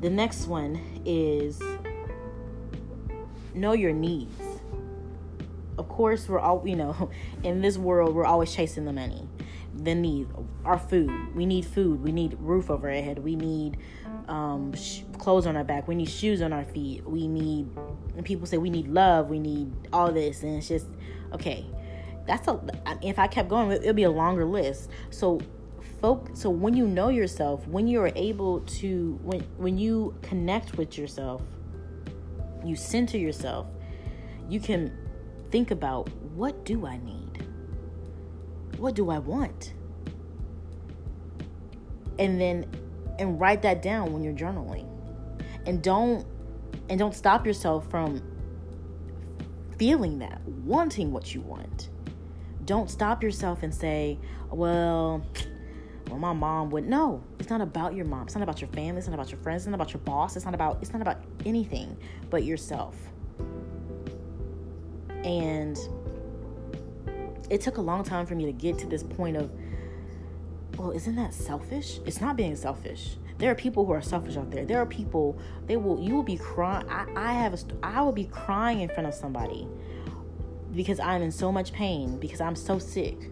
The 0.00 0.10
next 0.10 0.46
one 0.46 0.80
is 1.04 1.60
know 3.54 3.72
your 3.72 3.92
needs. 3.92 4.40
Of 5.78 5.88
course, 5.88 6.28
we're 6.28 6.38
all 6.38 6.62
you 6.66 6.76
know 6.76 7.10
in 7.42 7.60
this 7.60 7.78
world 7.78 8.14
we're 8.14 8.26
always 8.26 8.54
chasing 8.54 8.84
the 8.84 8.92
money, 8.92 9.28
the 9.74 9.94
need, 9.94 10.28
our 10.64 10.78
food. 10.78 11.10
We 11.34 11.46
need 11.46 11.64
food. 11.66 12.02
We 12.02 12.12
need 12.12 12.36
roof 12.38 12.70
over 12.70 12.88
our 12.88 12.94
head. 12.94 13.18
We 13.18 13.34
need 13.34 13.78
um, 14.28 14.74
sh- 14.74 15.02
clothes 15.18 15.46
on 15.46 15.56
our 15.56 15.64
back. 15.64 15.88
We 15.88 15.94
need 15.94 16.08
shoes 16.08 16.42
on 16.42 16.52
our 16.52 16.64
feet. 16.64 17.04
We 17.08 17.26
need. 17.26 17.68
people 18.24 18.46
say 18.46 18.58
we 18.58 18.70
need 18.70 18.88
love. 18.88 19.30
We 19.30 19.38
need 19.38 19.72
all 19.92 20.12
this, 20.12 20.42
and 20.42 20.56
it's 20.56 20.68
just 20.68 20.86
okay. 21.32 21.66
That's 22.26 22.48
a. 22.48 22.60
If 23.02 23.18
I 23.18 23.28
kept 23.28 23.48
going, 23.48 23.70
it'll 23.70 23.92
be 23.92 24.02
a 24.02 24.10
longer 24.10 24.44
list. 24.44 24.90
So 25.10 25.40
focus 26.00 26.40
so 26.40 26.50
when 26.50 26.74
you 26.74 26.86
know 26.86 27.08
yourself 27.08 27.66
when 27.66 27.86
you're 27.86 28.12
able 28.16 28.60
to 28.60 29.18
when 29.22 29.40
when 29.56 29.78
you 29.78 30.14
connect 30.22 30.76
with 30.76 30.98
yourself 30.98 31.42
you 32.64 32.76
center 32.76 33.16
yourself 33.16 33.66
you 34.48 34.60
can 34.60 34.92
think 35.50 35.70
about 35.70 36.08
what 36.34 36.64
do 36.64 36.86
i 36.86 36.98
need 36.98 37.46
what 38.78 38.94
do 38.94 39.10
i 39.10 39.18
want 39.18 39.72
and 42.18 42.40
then 42.40 42.66
and 43.18 43.40
write 43.40 43.62
that 43.62 43.80
down 43.80 44.12
when 44.12 44.22
you're 44.22 44.34
journaling 44.34 44.86
and 45.66 45.82
don't 45.82 46.26
and 46.90 46.98
don't 46.98 47.14
stop 47.14 47.46
yourself 47.46 47.88
from 47.90 48.22
feeling 49.78 50.18
that 50.18 50.40
wanting 50.64 51.12
what 51.12 51.34
you 51.34 51.40
want 51.40 51.90
don't 52.64 52.90
stop 52.90 53.22
yourself 53.22 53.62
and 53.62 53.74
say 53.74 54.18
well 54.50 55.24
well, 56.08 56.18
my 56.18 56.32
mom 56.32 56.70
would 56.70 56.86
no. 56.86 57.22
It's 57.40 57.50
not 57.50 57.60
about 57.60 57.94
your 57.94 58.04
mom. 58.04 58.26
It's 58.26 58.34
not 58.34 58.42
about 58.42 58.60
your 58.60 58.68
family. 58.68 58.98
It's 58.98 59.08
not 59.08 59.14
about 59.14 59.30
your 59.30 59.40
friends. 59.40 59.62
It's 59.62 59.66
not 59.66 59.74
about 59.74 59.92
your 59.92 60.00
boss. 60.00 60.36
It's 60.36 60.44
not 60.44 60.54
about 60.54 60.78
it's 60.80 60.92
not 60.92 61.02
about 61.02 61.18
anything 61.44 61.96
but 62.30 62.44
yourself. 62.44 62.94
And 65.24 65.76
it 67.50 67.60
took 67.60 67.78
a 67.78 67.80
long 67.80 68.04
time 68.04 68.26
for 68.26 68.34
me 68.34 68.44
to 68.46 68.52
get 68.52 68.78
to 68.78 68.86
this 68.86 69.02
point 69.02 69.36
of 69.36 69.50
well, 70.76 70.90
isn't 70.90 71.16
that 71.16 71.34
selfish? 71.34 72.00
It's 72.04 72.20
not 72.20 72.36
being 72.36 72.54
selfish. 72.54 73.16
There 73.38 73.50
are 73.50 73.54
people 73.54 73.84
who 73.84 73.92
are 73.92 74.02
selfish 74.02 74.36
out 74.36 74.50
there. 74.50 74.64
There 74.64 74.80
are 74.80 74.86
people 74.86 75.38
they 75.66 75.76
will 75.76 76.00
you 76.00 76.14
will 76.14 76.22
be 76.22 76.38
crying. 76.38 76.88
I, 76.88 77.06
I 77.16 77.32
have 77.32 77.54
a 77.54 77.58
I 77.82 78.02
will 78.02 78.12
be 78.12 78.24
crying 78.24 78.80
in 78.80 78.88
front 78.88 79.06
of 79.06 79.14
somebody 79.14 79.68
because 80.74 81.00
I'm 81.00 81.22
in 81.22 81.32
so 81.32 81.52
much 81.52 81.72
pain 81.72 82.18
because 82.18 82.40
I'm 82.40 82.56
so 82.56 82.78
sick. 82.78 83.30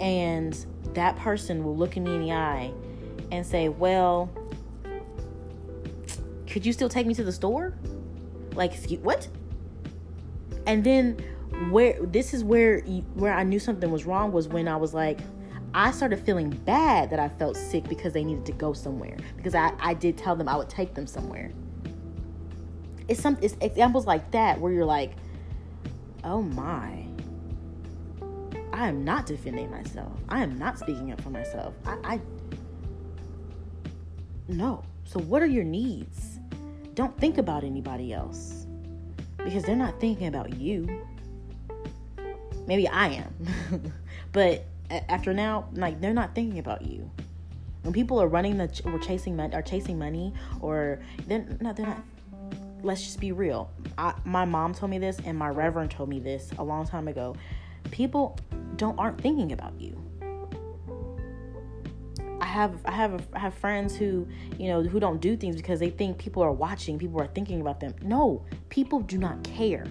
And 0.00 0.54
that 0.94 1.16
person 1.16 1.64
will 1.64 1.76
look 1.76 1.96
at 1.96 2.02
me 2.02 2.14
in 2.14 2.20
the 2.22 2.32
eye 2.32 2.72
and 3.30 3.44
say, 3.44 3.68
Well, 3.68 4.30
could 6.46 6.64
you 6.64 6.72
still 6.72 6.88
take 6.88 7.06
me 7.06 7.14
to 7.14 7.24
the 7.24 7.32
store? 7.32 7.74
Like, 8.54 8.74
what? 9.02 9.28
And 10.66 10.82
then 10.82 11.18
where 11.70 11.98
this 12.04 12.34
is 12.34 12.44
where 12.44 12.80
where 13.14 13.34
I 13.34 13.42
knew 13.42 13.58
something 13.58 13.90
was 13.90 14.04
wrong 14.04 14.32
was 14.32 14.48
when 14.48 14.68
I 14.68 14.76
was 14.76 14.94
like 14.94 15.20
I 15.74 15.90
started 15.90 16.20
feeling 16.20 16.50
bad 16.50 17.10
that 17.10 17.18
I 17.18 17.28
felt 17.28 17.56
sick 17.56 17.88
because 17.88 18.12
they 18.12 18.24
needed 18.24 18.46
to 18.46 18.52
go 18.52 18.72
somewhere 18.72 19.16
because 19.36 19.54
I, 19.54 19.72
I 19.80 19.94
did 19.94 20.16
tell 20.16 20.34
them 20.34 20.48
I 20.48 20.56
would 20.56 20.68
take 20.68 20.94
them 20.94 21.06
somewhere. 21.06 21.52
It's 23.06 23.20
some 23.20 23.38
it's 23.40 23.56
examples 23.60 24.06
like 24.06 24.30
that 24.32 24.60
where 24.60 24.72
you're 24.72 24.84
like, 24.84 25.12
oh 26.24 26.42
my, 26.42 27.06
I 28.72 28.88
am 28.88 29.04
not 29.04 29.26
defending 29.26 29.70
myself. 29.70 30.12
I 30.28 30.42
am 30.42 30.58
not 30.58 30.78
speaking 30.78 31.12
up 31.12 31.20
for 31.20 31.30
myself. 31.30 31.74
I, 31.84 31.96
I 32.04 32.20
no. 34.48 34.82
So 35.04 35.20
what 35.20 35.42
are 35.42 35.46
your 35.46 35.64
needs? 35.64 36.38
Don't 36.94 37.16
think 37.18 37.38
about 37.38 37.64
anybody 37.64 38.12
else 38.12 38.66
because 39.36 39.62
they're 39.64 39.76
not 39.76 40.00
thinking 40.00 40.26
about 40.26 40.54
you. 40.58 41.04
Maybe 42.66 42.86
I 42.86 43.08
am, 43.08 43.92
but 44.32 44.64
after 44.90 45.32
now, 45.32 45.68
like 45.72 46.00
they're 46.00 46.14
not 46.14 46.34
thinking 46.34 46.58
about 46.58 46.82
you. 46.82 47.10
When 47.82 47.92
people 47.92 48.20
are 48.20 48.28
running 48.28 48.56
the 48.56 48.68
or 48.84 48.98
chasing 48.98 49.36
money, 49.36 49.54
are 49.54 49.62
chasing 49.62 49.98
money, 49.98 50.34
or 50.60 51.00
they're 51.26 51.46
not, 51.60 51.76
they're 51.76 51.86
not. 51.86 52.02
Let's 52.82 53.02
just 53.02 53.18
be 53.18 53.32
real. 53.32 53.70
I, 53.96 54.14
my 54.24 54.44
mom 54.44 54.72
told 54.74 54.90
me 54.90 54.98
this, 54.98 55.18
and 55.24 55.36
my 55.36 55.48
reverend 55.48 55.90
told 55.90 56.08
me 56.08 56.20
this 56.20 56.50
a 56.58 56.62
long 56.62 56.86
time 56.86 57.08
ago 57.08 57.34
people 57.90 58.38
don't 58.76 58.98
aren't 58.98 59.20
thinking 59.20 59.52
about 59.52 59.78
you. 59.80 59.96
I 62.40 62.46
have 62.46 62.80
I 62.84 62.92
have 62.92 63.26
I 63.32 63.38
have 63.38 63.54
friends 63.54 63.96
who 63.96 64.26
you 64.58 64.68
know 64.68 64.82
who 64.82 65.00
don't 65.00 65.20
do 65.20 65.36
things 65.36 65.56
because 65.56 65.80
they 65.80 65.90
think 65.90 66.18
people 66.18 66.42
are 66.42 66.52
watching, 66.52 66.98
people 66.98 67.20
are 67.20 67.26
thinking 67.28 67.60
about 67.60 67.80
them. 67.80 67.94
No, 68.02 68.44
people 68.68 69.00
do 69.00 69.18
not 69.18 69.42
care. 69.42 69.86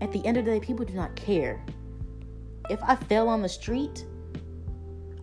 At 0.00 0.12
the 0.12 0.24
end 0.26 0.36
of 0.36 0.44
the 0.44 0.50
day, 0.50 0.60
people 0.60 0.84
do 0.84 0.94
not 0.94 1.14
care. 1.14 1.64
If 2.70 2.82
I 2.82 2.96
fell 2.96 3.28
on 3.28 3.42
the 3.42 3.48
street, 3.48 4.04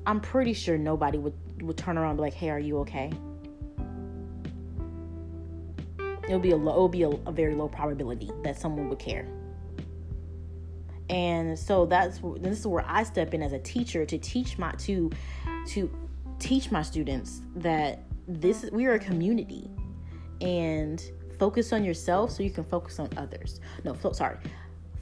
I'm 0.06 0.20
pretty 0.20 0.54
sure 0.54 0.78
nobody 0.78 1.18
would 1.18 1.34
would 1.62 1.78
turn 1.78 1.98
around 1.98 2.12
and 2.12 2.18
be 2.18 2.22
like, 2.22 2.34
"Hey, 2.34 2.50
are 2.50 2.60
you 2.60 2.80
okay?" 2.80 3.12
It 6.28 6.34
would 6.34 6.42
be 6.42 6.52
a 6.52 6.58
low, 6.58 6.72
it'll 6.72 6.90
be 6.90 7.04
a, 7.04 7.10
a 7.10 7.32
very 7.32 7.56
low 7.56 7.68
probability 7.68 8.32
that 8.44 8.58
someone 8.58 8.88
would 8.90 9.00
care 9.00 9.28
and 11.12 11.60
so 11.60 11.86
that's 11.86 12.20
this 12.38 12.60
is 12.60 12.66
where 12.66 12.86
I 12.88 13.04
step 13.04 13.34
in 13.34 13.44
as 13.44 13.52
a 13.52 13.60
teacher 13.60 14.06
to 14.06 14.18
teach 14.18 14.58
my 14.58 14.72
to 14.72 15.12
to 15.68 15.92
teach 16.40 16.72
my 16.72 16.82
students 16.82 17.42
that 17.58 18.04
this 18.28 18.66
we 18.72 18.86
are 18.86 18.94
a 18.94 19.00
community 19.00 19.70
and 20.40 21.04
focus 21.38 21.74
on 21.74 21.84
yourself 21.84 22.32
so 22.32 22.44
you 22.44 22.50
can 22.50 22.64
focus 22.64 22.98
on 23.00 23.10
others. 23.18 23.60
No, 23.84 23.96
sorry. 24.14 24.38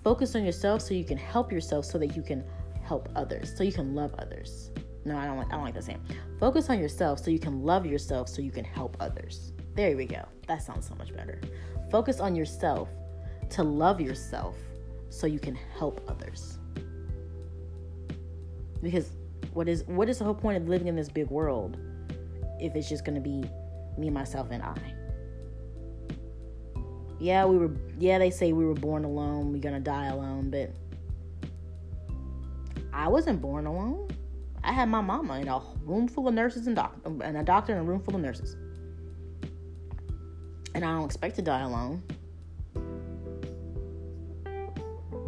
Focus 0.03 0.35
on 0.35 0.45
yourself 0.45 0.81
so 0.81 0.93
you 0.93 1.03
can 1.03 1.17
help 1.17 1.51
yourself 1.51 1.85
so 1.85 1.97
that 1.97 2.15
you 2.15 2.21
can 2.21 2.43
help 2.83 3.09
others. 3.15 3.55
So 3.55 3.63
you 3.63 3.71
can 3.71 3.93
love 3.95 4.13
others. 4.17 4.71
No, 5.05 5.17
I 5.17 5.25
don't 5.25 5.37
like 5.37 5.47
I 5.47 5.51
don't 5.51 5.63
like 5.63 5.73
that 5.73 5.83
saying. 5.83 6.01
Focus 6.39 6.69
on 6.69 6.79
yourself 6.79 7.19
so 7.19 7.31
you 7.31 7.39
can 7.39 7.63
love 7.63 7.85
yourself 7.85 8.29
so 8.29 8.41
you 8.41 8.51
can 8.51 8.65
help 8.65 8.95
others. 8.99 9.53
There 9.75 9.95
we 9.95 10.05
go. 10.05 10.25
That 10.47 10.61
sounds 10.63 10.87
so 10.87 10.95
much 10.95 11.15
better. 11.15 11.39
Focus 11.91 12.19
on 12.19 12.35
yourself 12.35 12.89
to 13.51 13.63
love 13.63 13.99
yourself 13.99 14.55
so 15.09 15.27
you 15.27 15.39
can 15.39 15.55
help 15.77 16.01
others. 16.07 16.57
Because 18.81 19.11
what 19.53 19.67
is 19.67 19.83
what 19.85 20.09
is 20.09 20.19
the 20.19 20.25
whole 20.25 20.35
point 20.35 20.57
of 20.57 20.67
living 20.67 20.87
in 20.87 20.95
this 20.95 21.09
big 21.09 21.29
world 21.29 21.77
if 22.59 22.75
it's 22.75 22.87
just 22.87 23.05
gonna 23.05 23.19
be 23.19 23.43
me, 23.97 24.09
myself, 24.09 24.47
and 24.51 24.63
I? 24.63 24.93
Yeah, 27.19 27.45
we 27.45 27.57
were 27.57 27.71
yeah, 27.97 28.17
they 28.17 28.29
say 28.29 28.53
we 28.53 28.65
were 28.65 28.73
born 28.73 29.03
alone, 29.03 29.51
we're 29.51 29.59
gonna 29.59 29.79
die 29.79 30.07
alone, 30.07 30.49
but 30.49 30.71
I 32.93 33.07
wasn't 33.07 33.41
born 33.41 33.65
alone. 33.65 34.07
I 34.63 34.71
had 34.71 34.89
my 34.89 35.01
mama 35.01 35.39
in 35.39 35.47
a 35.47 35.61
room 35.85 36.07
full 36.07 36.27
of 36.27 36.33
nurses 36.33 36.67
and 36.67 36.75
doc 36.75 36.95
and 37.05 37.37
a 37.37 37.43
doctor 37.43 37.73
in 37.73 37.79
a 37.79 37.83
room 37.83 38.01
full 38.01 38.15
of 38.15 38.21
nurses. 38.21 38.55
And 40.75 40.85
I 40.85 40.93
don't 40.93 41.05
expect 41.05 41.35
to 41.35 41.41
die 41.41 41.61
alone. 41.61 42.03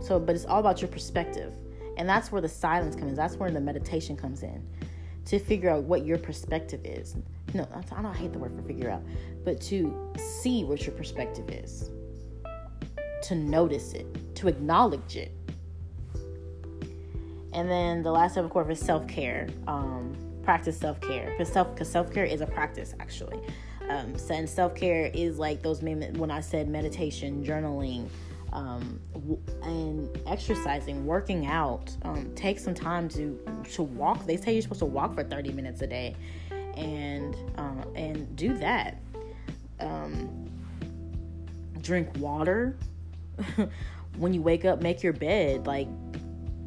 So, 0.02 0.20
but 0.20 0.36
it's 0.36 0.46
all 0.46 0.60
about 0.60 0.82
your 0.82 0.90
perspective. 0.90 1.54
And 1.98 2.08
that's 2.08 2.32
where 2.32 2.42
the 2.42 2.50
silence 2.50 2.96
comes 2.96 3.12
in. 3.12 3.16
That's 3.16 3.36
where 3.36 3.52
the 3.52 3.62
meditation 3.62 4.18
comes 4.18 4.44
in 4.44 4.66
to 5.26 5.40
figure 5.40 5.70
out 5.70 5.84
what 5.84 6.06
your 6.06 6.18
perspective 6.18 6.82
is. 6.84 7.16
No, 7.54 7.68
I 7.92 8.02
don't 8.02 8.16
hate 8.16 8.34
the 8.34 8.40
word 8.40 8.56
for 8.56 8.62
figure 8.62 8.90
out, 8.90 9.04
but 9.44 9.60
to 9.62 10.14
see 10.18 10.64
what 10.64 10.86
your 10.86 10.96
perspective 10.96 11.50
is, 11.50 11.90
to 13.24 13.36
notice 13.36 13.94
it, 13.94 14.36
to 14.36 14.48
acknowledge 14.48 15.18
it. 15.18 15.32
And 17.54 17.70
then 17.70 18.02
the 18.02 18.12
last 18.12 18.34
step, 18.34 18.46
of 18.46 18.52
course, 18.52 18.80
is 18.80 18.84
self 18.84 19.08
care. 19.08 19.50
Um, 19.68 20.16
practice 20.44 20.78
self 20.78 21.00
care 21.02 21.32
because 21.32 21.52
self 21.52 21.82
self 21.84 22.12
care 22.14 22.26
is 22.26 22.42
a 22.42 22.46
practice 22.46 22.96
actually. 23.00 23.40
Um, 23.90 24.16
and 24.30 24.50
self 24.50 24.76
care 24.76 25.12
is 25.14 25.38
like 25.38 25.62
those 25.62 25.82
when 25.82 26.32
I 26.32 26.40
said 26.40 26.70
meditation, 26.70 27.44
journaling, 27.44 28.08
um, 28.54 29.00
and 29.64 30.10
exercising, 30.28 31.06
working 31.06 31.46
out. 31.48 31.96
Um, 32.04 32.32
take 32.36 32.60
some 32.60 32.74
time 32.74 33.10
to 33.10 33.40
to 33.74 33.84
walk. 33.84 34.26
They 34.26 34.38
say 34.38 34.54
you're 34.54 34.62
supposed 34.62 34.80
to 34.80 34.86
walk 34.86 35.16
for 35.16 35.24
30 35.24 35.52
minutes 35.54 35.82
a 35.82 35.88
day, 35.88 36.16
and 36.78 37.36
uh, 37.58 37.84
and 37.96 38.36
do 38.36 38.58
that. 38.58 38.98
Um, 39.80 40.50
drink 41.82 42.10
water. 42.18 42.78
when 44.18 44.34
you 44.34 44.42
wake 44.42 44.66
up, 44.66 44.82
make 44.82 45.04
your 45.04 45.14
bed. 45.14 45.66
Like 45.66 45.88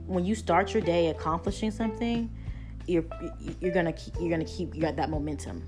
when 0.07 0.25
you 0.25 0.35
start 0.35 0.75
your 0.75 0.83
day 0.83 1.09
accomplishing 1.09 1.71
something, 1.71 2.31
you're 2.87 3.05
you're 3.61 3.73
gonna 3.73 3.93
keep, 3.93 4.15
you're 4.21 4.31
gonna 4.31 4.45
keep 4.45 4.75
you 4.75 4.81
got 4.81 4.97
that 4.97 5.11
momentum 5.11 5.63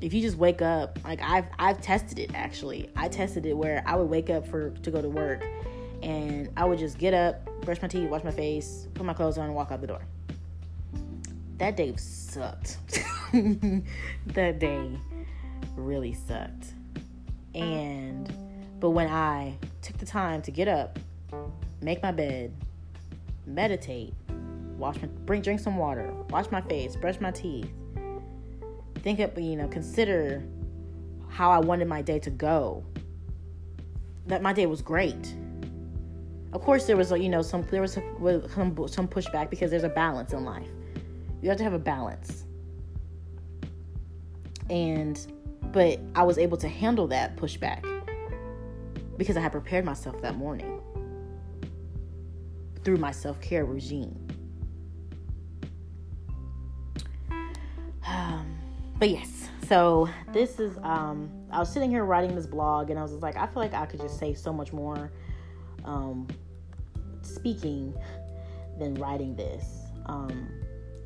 if 0.00 0.12
you 0.12 0.20
just 0.20 0.36
wake 0.36 0.62
up 0.62 0.98
like 1.04 1.20
i've 1.22 1.46
i've 1.58 1.80
tested 1.80 2.18
it 2.18 2.30
actually 2.34 2.90
i 2.96 3.08
tested 3.08 3.46
it 3.46 3.56
where 3.56 3.82
i 3.86 3.94
would 3.94 4.08
wake 4.08 4.30
up 4.30 4.46
for 4.46 4.70
to 4.82 4.90
go 4.90 5.00
to 5.02 5.08
work 5.08 5.44
and 6.02 6.48
i 6.56 6.64
would 6.64 6.78
just 6.78 6.98
get 6.98 7.14
up 7.14 7.48
brush 7.62 7.80
my 7.82 7.88
teeth 7.88 8.08
wash 8.08 8.24
my 8.24 8.30
face 8.30 8.88
put 8.94 9.04
my 9.04 9.12
clothes 9.12 9.38
on 9.38 9.46
and 9.46 9.54
walk 9.54 9.70
out 9.70 9.80
the 9.80 9.86
door 9.86 10.02
that 11.58 11.76
day 11.76 11.94
sucked 11.96 12.78
that 14.26 14.58
day 14.58 14.90
really 15.76 16.12
sucked 16.12 16.74
and 17.54 18.32
but 18.80 18.90
when 18.90 19.08
i 19.08 19.56
took 19.80 19.96
the 19.98 20.06
time 20.06 20.42
to 20.42 20.50
get 20.50 20.68
up 20.68 20.98
make 21.80 22.02
my 22.02 22.12
bed 22.12 22.52
meditate 23.46 24.14
wash 24.76 25.00
my 25.00 25.08
bring 25.26 25.40
drink 25.40 25.60
some 25.60 25.76
water 25.76 26.12
wash 26.30 26.50
my 26.50 26.60
face 26.62 26.96
brush 26.96 27.20
my 27.20 27.30
teeth 27.30 27.70
think 29.02 29.18
of 29.20 29.38
you 29.38 29.56
know 29.56 29.68
consider 29.68 30.42
how 31.32 31.50
I 31.50 31.58
wanted 31.58 31.88
my 31.88 32.02
day 32.02 32.18
to 32.20 32.30
go. 32.30 32.84
That 34.26 34.42
my 34.42 34.52
day 34.52 34.66
was 34.66 34.82
great. 34.82 35.34
Of 36.52 36.60
course, 36.60 36.84
there 36.84 36.96
was 36.96 37.10
you 37.10 37.28
know 37.28 37.42
some 37.42 37.62
there 37.70 37.80
was 37.80 37.94
some 37.94 38.88
some 38.88 39.08
pushback 39.08 39.50
because 39.50 39.70
there's 39.70 39.84
a 39.84 39.88
balance 39.88 40.32
in 40.32 40.44
life. 40.44 40.68
You 41.40 41.48
have 41.48 41.58
to 41.58 41.64
have 41.64 41.72
a 41.72 41.78
balance. 41.78 42.44
And 44.70 45.18
but 45.72 46.00
I 46.14 46.22
was 46.22 46.38
able 46.38 46.56
to 46.58 46.68
handle 46.68 47.06
that 47.08 47.36
pushback 47.36 47.82
because 49.16 49.36
I 49.36 49.40
had 49.40 49.52
prepared 49.52 49.84
myself 49.84 50.20
that 50.22 50.36
morning 50.36 50.80
through 52.84 52.96
my 52.96 53.12
self 53.12 53.40
care 53.40 53.64
regime. 53.64 54.22
but 59.02 59.10
yes 59.10 59.48
so 59.68 60.08
this 60.32 60.60
is 60.60 60.78
um 60.84 61.28
i 61.50 61.58
was 61.58 61.68
sitting 61.68 61.90
here 61.90 62.04
writing 62.04 62.36
this 62.36 62.46
blog 62.46 62.88
and 62.88 63.00
i 63.00 63.02
was 63.02 63.10
like 63.14 63.36
i 63.36 63.46
feel 63.46 63.60
like 63.60 63.74
i 63.74 63.84
could 63.84 64.00
just 64.00 64.16
say 64.16 64.32
so 64.32 64.52
much 64.52 64.72
more 64.72 65.10
um 65.84 66.28
speaking 67.20 67.92
than 68.78 68.94
writing 68.94 69.34
this 69.34 69.64
um 70.06 70.48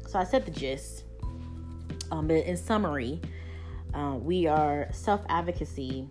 so 0.07 0.19
i 0.19 0.25
said 0.25 0.45
the 0.45 0.51
gist 0.51 1.05
um 2.11 2.29
but 2.29 2.37
in 2.45 2.55
summary 2.55 3.19
uh, 3.95 4.17
we 4.21 4.47
are 4.47 4.89
self-advocacy 4.93 6.09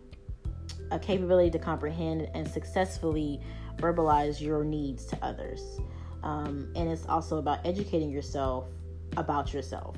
a 0.92 1.00
capability 1.00 1.50
to 1.50 1.60
comprehend 1.60 2.30
and 2.34 2.48
successfully 2.48 3.40
verbalize 3.78 4.40
your 4.40 4.64
needs 4.64 5.06
to 5.06 5.18
others. 5.24 5.80
Um, 6.24 6.72
and 6.76 6.90
it's 6.90 7.06
also 7.08 7.38
about 7.38 7.66
educating 7.66 8.10
yourself 8.10 8.66
about 9.18 9.54
yourself. 9.54 9.96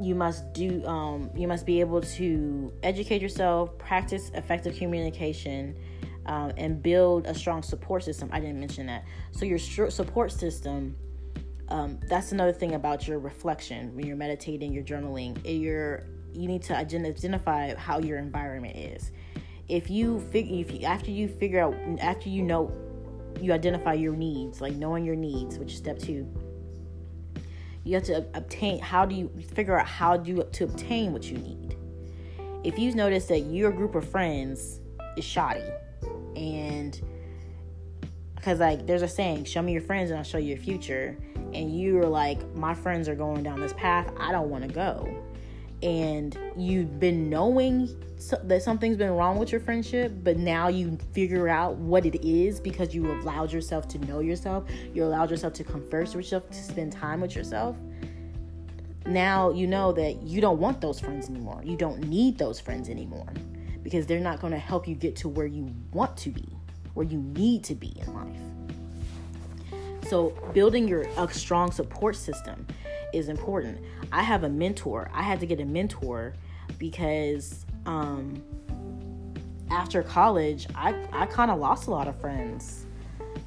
You 0.00 0.14
must 0.14 0.52
do 0.52 0.84
um, 0.86 1.30
you 1.36 1.46
must 1.46 1.64
be 1.64 1.80
able 1.80 2.00
to 2.00 2.72
educate 2.82 3.22
yourself 3.22 3.76
practice 3.78 4.30
effective 4.34 4.76
communication 4.76 5.76
um, 6.26 6.52
and 6.56 6.82
build 6.82 7.26
a 7.26 7.34
strong 7.34 7.62
support 7.62 8.02
system. 8.02 8.28
I 8.32 8.40
didn't 8.40 8.58
mention 8.58 8.86
that. 8.86 9.04
So 9.32 9.44
your 9.44 9.58
support 9.58 10.32
system 10.32 10.96
um, 11.72 11.98
that's 12.06 12.32
another 12.32 12.52
thing 12.52 12.74
about 12.74 13.08
your 13.08 13.18
reflection 13.18 13.94
when 13.96 14.06
you're 14.06 14.16
meditating 14.16 14.72
you're 14.72 14.84
journaling 14.84 15.38
you're 15.44 16.06
you 16.34 16.48
need 16.48 16.62
to 16.62 16.76
identify 16.76 17.74
how 17.74 17.98
your 17.98 18.18
environment 18.18 18.76
is. 18.76 19.12
If 19.68 19.90
you 19.90 20.20
figure 20.32 20.56
if 20.56 20.72
you, 20.72 20.86
after 20.86 21.10
you 21.10 21.28
figure 21.28 21.60
out 21.60 21.74
after 22.00 22.28
you 22.28 22.42
know 22.42 22.72
you 23.40 23.52
identify 23.52 23.94
your 23.94 24.14
needs 24.14 24.60
like 24.60 24.74
knowing 24.74 25.04
your 25.04 25.16
needs 25.16 25.58
which 25.58 25.72
is 25.72 25.78
step 25.78 25.98
two 25.98 26.28
you 27.84 27.94
have 27.94 28.04
to 28.04 28.24
obtain 28.34 28.78
how 28.78 29.04
do 29.04 29.14
you 29.14 29.28
figure 29.54 29.78
out 29.78 29.86
how 29.86 30.16
do 30.16 30.30
you 30.30 30.48
to 30.52 30.64
obtain 30.64 31.12
what 31.12 31.24
you 31.24 31.38
need. 31.38 31.76
If 32.64 32.78
you 32.78 32.94
notice 32.94 33.26
that 33.26 33.40
your 33.40 33.72
group 33.72 33.94
of 33.94 34.08
friends 34.08 34.80
is 35.16 35.24
shoddy 35.24 35.64
and 36.36 37.00
because 38.42 38.58
like 38.58 38.88
there's 38.88 39.02
a 39.02 39.08
saying 39.08 39.44
show 39.44 39.62
me 39.62 39.70
your 39.72 39.80
friends 39.80 40.10
and 40.10 40.18
i'll 40.18 40.24
show 40.24 40.38
you 40.38 40.48
your 40.48 40.58
future. 40.58 41.16
And 41.54 41.78
you're 41.78 42.06
like 42.06 42.42
my 42.56 42.74
friends 42.74 43.08
are 43.08 43.14
going 43.14 43.44
down 43.44 43.60
this 43.60 43.72
path. 43.74 44.10
I 44.18 44.32
don't 44.32 44.50
want 44.50 44.64
to 44.64 44.72
go. 44.74 45.08
And 45.80 46.36
you've 46.56 46.98
been 46.98 47.30
knowing 47.30 47.88
so, 48.16 48.40
that 48.44 48.62
something's 48.62 48.96
been 48.96 49.10
wrong 49.10 49.38
with 49.38 49.52
your 49.52 49.60
friendship, 49.60 50.12
but 50.22 50.38
now 50.38 50.68
you 50.68 50.98
figure 51.12 51.48
out 51.48 51.76
what 51.76 52.04
it 52.04 52.24
is 52.24 52.58
because 52.58 52.94
you 52.94 53.10
allowed 53.12 53.52
yourself 53.52 53.86
to 53.88 53.98
know 54.06 54.20
yourself, 54.20 54.64
you 54.92 55.04
allowed 55.04 55.30
yourself 55.30 55.52
to 55.54 55.64
converse 55.64 56.14
with 56.14 56.24
yourself, 56.24 56.50
to 56.50 56.62
spend 56.62 56.92
time 56.92 57.20
with 57.20 57.36
yourself. 57.36 57.76
Now 59.06 59.50
you 59.50 59.68
know 59.68 59.92
that 59.92 60.22
you 60.22 60.40
don't 60.40 60.58
want 60.58 60.80
those 60.80 60.98
friends 60.98 61.28
anymore. 61.28 61.60
You 61.64 61.76
don't 61.76 62.08
need 62.08 62.38
those 62.38 62.58
friends 62.58 62.88
anymore 62.88 63.32
because 63.82 64.06
they're 64.06 64.20
not 64.20 64.40
going 64.40 64.52
to 64.52 64.58
help 64.58 64.88
you 64.88 64.94
get 64.96 65.14
to 65.16 65.28
where 65.28 65.46
you 65.46 65.72
want 65.92 66.16
to 66.18 66.30
be, 66.30 66.48
where 66.94 67.06
you 67.06 67.18
need 67.18 67.64
to 67.64 67.74
be 67.74 67.94
in 68.00 68.14
life. 68.14 68.36
So, 70.08 70.30
building 70.52 70.88
your 70.88 71.02
a 71.16 71.32
strong 71.32 71.70
support 71.70 72.16
system 72.16 72.66
is 73.12 73.28
important. 73.28 73.78
I 74.10 74.22
have 74.22 74.44
a 74.44 74.48
mentor. 74.48 75.10
I 75.14 75.22
had 75.22 75.40
to 75.40 75.46
get 75.46 75.60
a 75.60 75.64
mentor 75.64 76.34
because 76.78 77.64
um, 77.86 78.42
after 79.70 80.02
college, 80.02 80.66
I, 80.74 80.94
I 81.12 81.26
kind 81.26 81.50
of 81.50 81.58
lost 81.58 81.86
a 81.86 81.90
lot 81.90 82.08
of 82.08 82.20
friends. 82.20 82.86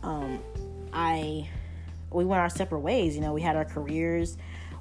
Um, 0.04 0.40
I 0.94 1.48
we 2.12 2.26
went 2.26 2.40
our 2.40 2.50
separate 2.50 2.80
ways. 2.80 3.16
You 3.16 3.22
know, 3.22 3.34
we 3.34 3.42
had 3.42 3.56
our 3.56 3.66
careers. 3.66 4.38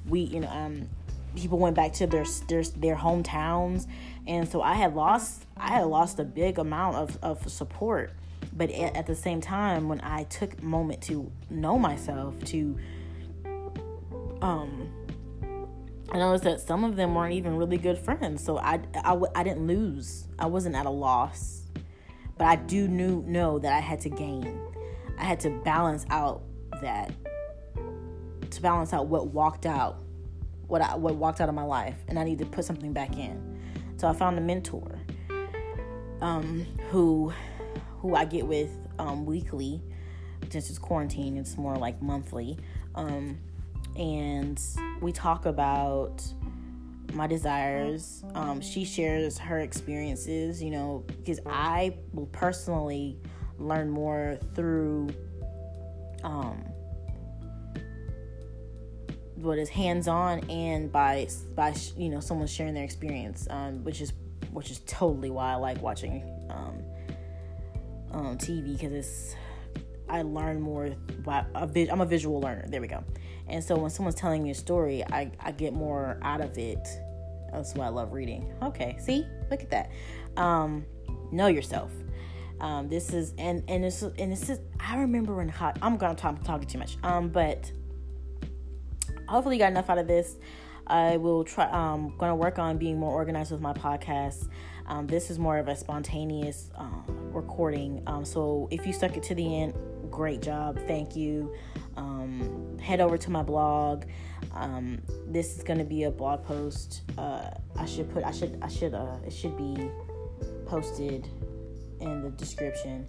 We 0.07 0.21
you 0.21 0.39
know 0.39 0.49
um, 0.49 0.89
people 1.35 1.59
went 1.59 1.75
back 1.75 1.93
to 1.93 2.07
their 2.07 2.25
their 2.47 2.63
their 2.63 2.95
hometowns, 2.95 3.87
and 4.27 4.47
so 4.47 4.61
I 4.61 4.73
had 4.73 4.95
lost 4.95 5.45
I 5.57 5.69
had 5.69 5.85
lost 5.85 6.19
a 6.19 6.23
big 6.23 6.57
amount 6.57 6.95
of 6.95 7.17
of 7.21 7.49
support 7.49 8.11
but 8.55 8.71
at, 8.71 9.05
the 9.05 9.15
same 9.15 9.41
time, 9.41 9.89
when 9.89 9.99
I 10.01 10.23
took 10.23 10.57
a 10.57 10.63
moment 10.63 11.01
to 11.03 11.31
know 11.49 11.77
myself, 11.77 12.41
to 12.45 12.77
um, 14.41 14.89
I 16.11 16.19
noticed 16.19 16.43
that 16.45 16.61
some 16.61 16.83
of 16.83 16.95
them 16.95 17.15
weren't 17.15 17.33
even 17.33 17.57
really 17.57 17.77
good 17.77 17.97
friends. 17.97 18.43
So 18.43 18.57
I, 18.57 18.79
I, 18.95 19.19
I 19.35 19.43
didn't 19.43 19.67
lose. 19.67 20.27
I 20.39 20.45
wasn't 20.45 20.75
at 20.75 20.85
a 20.85 20.89
loss. 20.89 21.63
But 22.37 22.47
I 22.47 22.55
do 22.55 22.87
knew, 22.87 23.23
know 23.23 23.59
that 23.59 23.73
I 23.73 23.79
had 23.79 24.01
to 24.01 24.09
gain. 24.09 24.59
I 25.17 25.23
had 25.23 25.39
to 25.41 25.49
balance 25.49 26.05
out 26.09 26.43
that, 26.81 27.11
to 28.51 28.61
balance 28.61 28.93
out 28.93 29.07
what 29.07 29.27
walked 29.27 29.65
out, 29.65 30.03
what 30.67 30.81
I, 30.81 30.95
what 30.95 31.15
walked 31.15 31.41
out 31.41 31.49
of 31.49 31.55
my 31.55 31.63
life, 31.63 31.97
and 32.07 32.19
I 32.19 32.23
need 32.23 32.39
to 32.39 32.45
put 32.45 32.65
something 32.65 32.93
back 32.93 33.17
in. 33.17 33.59
So 33.97 34.07
I 34.07 34.13
found 34.13 34.37
a 34.37 34.41
mentor, 34.41 34.99
um, 36.21 36.65
who, 36.89 37.33
who 38.05 38.15
I 38.15 38.23
get 38.25 38.45
with 38.45 38.69
um, 38.99 39.25
weekly. 39.25 39.81
Since 40.49 40.69
it's 40.69 40.77
quarantine, 40.77 41.37
it's 41.37 41.57
more 41.57 41.75
like 41.75 42.01
monthly. 42.03 42.57
Um, 42.93 43.39
and 43.97 44.61
we 45.01 45.11
talk 45.11 45.47
about 45.47 46.23
my 47.13 47.25
desires. 47.25 48.23
Um, 48.35 48.61
she 48.61 48.85
shares 48.85 49.39
her 49.39 49.59
experiences, 49.59 50.61
you 50.61 50.69
know, 50.69 51.03
because 51.07 51.39
I 51.47 51.95
will 52.13 52.27
personally 52.27 53.17
learn 53.57 53.89
more 53.89 54.37
through 54.53 55.09
um, 56.23 56.63
what 59.35 59.57
is 59.57 59.69
hands-on 59.69 60.47
and 60.49 60.91
by 60.91 61.27
by 61.55 61.73
you 61.97 62.09
know 62.09 62.19
someone 62.19 62.47
sharing 62.47 62.75
their 62.75 62.83
experience, 62.83 63.47
um, 63.49 63.83
which 63.83 63.99
is 63.99 64.13
which 64.51 64.69
is 64.69 64.81
totally 64.85 65.31
why 65.31 65.53
I 65.53 65.55
like 65.55 65.81
watching 65.81 66.23
um, 66.51 66.83
um, 68.15 68.37
TV 68.37 68.77
because 68.77 68.93
it's 68.93 69.35
I 70.07 70.21
learn 70.21 70.61
more. 70.61 70.95
I'm 71.27 72.01
a 72.01 72.05
visual 72.05 72.39
learner. 72.39 72.65
There 72.67 72.81
we 72.81 72.87
go. 72.87 73.03
And 73.47 73.63
so 73.63 73.75
when 73.75 73.89
someone's 73.89 74.15
telling 74.15 74.43
me 74.43 74.51
a 74.51 74.55
story, 74.55 75.03
I, 75.03 75.31
I 75.39 75.51
get 75.51 75.73
more 75.73 76.17
out 76.21 76.41
of 76.41 76.57
it. 76.57 76.87
That's 77.51 77.73
why 77.75 77.85
I 77.85 77.89
love 77.89 78.13
reading. 78.13 78.51
Okay, 78.61 78.97
see, 78.99 79.25
look 79.49 79.61
at 79.61 79.69
that. 79.69 79.91
Um, 80.37 80.85
know 81.31 81.47
yourself. 81.47 81.91
Um, 82.59 82.87
this 82.87 83.13
is 83.13 83.33
and 83.37 83.63
and 83.67 83.83
this 83.83 84.01
and 84.01 84.31
this 84.31 84.49
is. 84.49 84.59
I 84.79 84.97
remember 84.97 85.35
when 85.35 85.49
hot. 85.49 85.77
I'm 85.81 85.97
gonna 85.97 86.15
talk 86.15 86.43
talking 86.43 86.67
too 86.67 86.77
much. 86.77 86.97
Um, 87.03 87.29
but 87.29 87.71
hopefully 89.27 89.55
you 89.55 89.59
got 89.59 89.71
enough 89.71 89.89
out 89.89 89.97
of 89.97 90.07
this. 90.07 90.35
I 90.87 91.17
will 91.17 91.43
try. 91.43 91.65
Um, 91.69 92.13
gonna 92.17 92.35
work 92.35 92.59
on 92.59 92.77
being 92.77 92.97
more 92.99 93.11
organized 93.11 93.51
with 93.51 93.61
my 93.61 93.73
podcast. 93.73 94.49
Um, 94.87 95.07
this 95.07 95.29
is 95.29 95.39
more 95.39 95.57
of 95.57 95.67
a 95.67 95.75
spontaneous 95.75 96.69
um, 96.75 97.03
recording. 97.33 98.03
Um, 98.05 98.23
so 98.23 98.67
if 98.71 98.85
you 98.85 98.93
stuck 98.93 99.17
it 99.17 99.23
to 99.23 99.35
the 99.35 99.61
end, 99.61 99.73
great 100.11 100.41
job. 100.41 100.79
Thank 100.87 101.15
you. 101.15 101.55
Um, 101.97 102.77
head 102.79 102.99
over 102.99 103.17
to 103.17 103.31
my 103.31 103.41
blog. 103.41 104.05
Um, 104.53 105.01
this 105.27 105.57
is 105.57 105.63
to 105.63 105.83
be 105.83 106.03
a 106.03 106.11
blog 106.11 106.43
post. 106.43 107.01
Uh, 107.17 107.49
I 107.75 107.85
should 107.85 108.11
put. 108.13 108.23
I 108.23 108.31
should. 108.31 108.59
I 108.61 108.67
should. 108.67 108.93
Uh, 108.93 109.17
it 109.25 109.33
should 109.33 109.57
be 109.57 109.89
posted 110.65 111.27
in 111.99 112.21
the 112.21 112.29
description. 112.31 113.07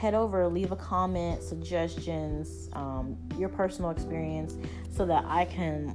Head 0.00 0.14
over, 0.14 0.48
leave 0.48 0.72
a 0.72 0.76
comment, 0.76 1.42
suggestions, 1.42 2.70
um, 2.72 3.18
your 3.36 3.50
personal 3.50 3.90
experience, 3.90 4.56
so 4.90 5.04
that 5.04 5.26
I 5.26 5.44
can 5.44 5.94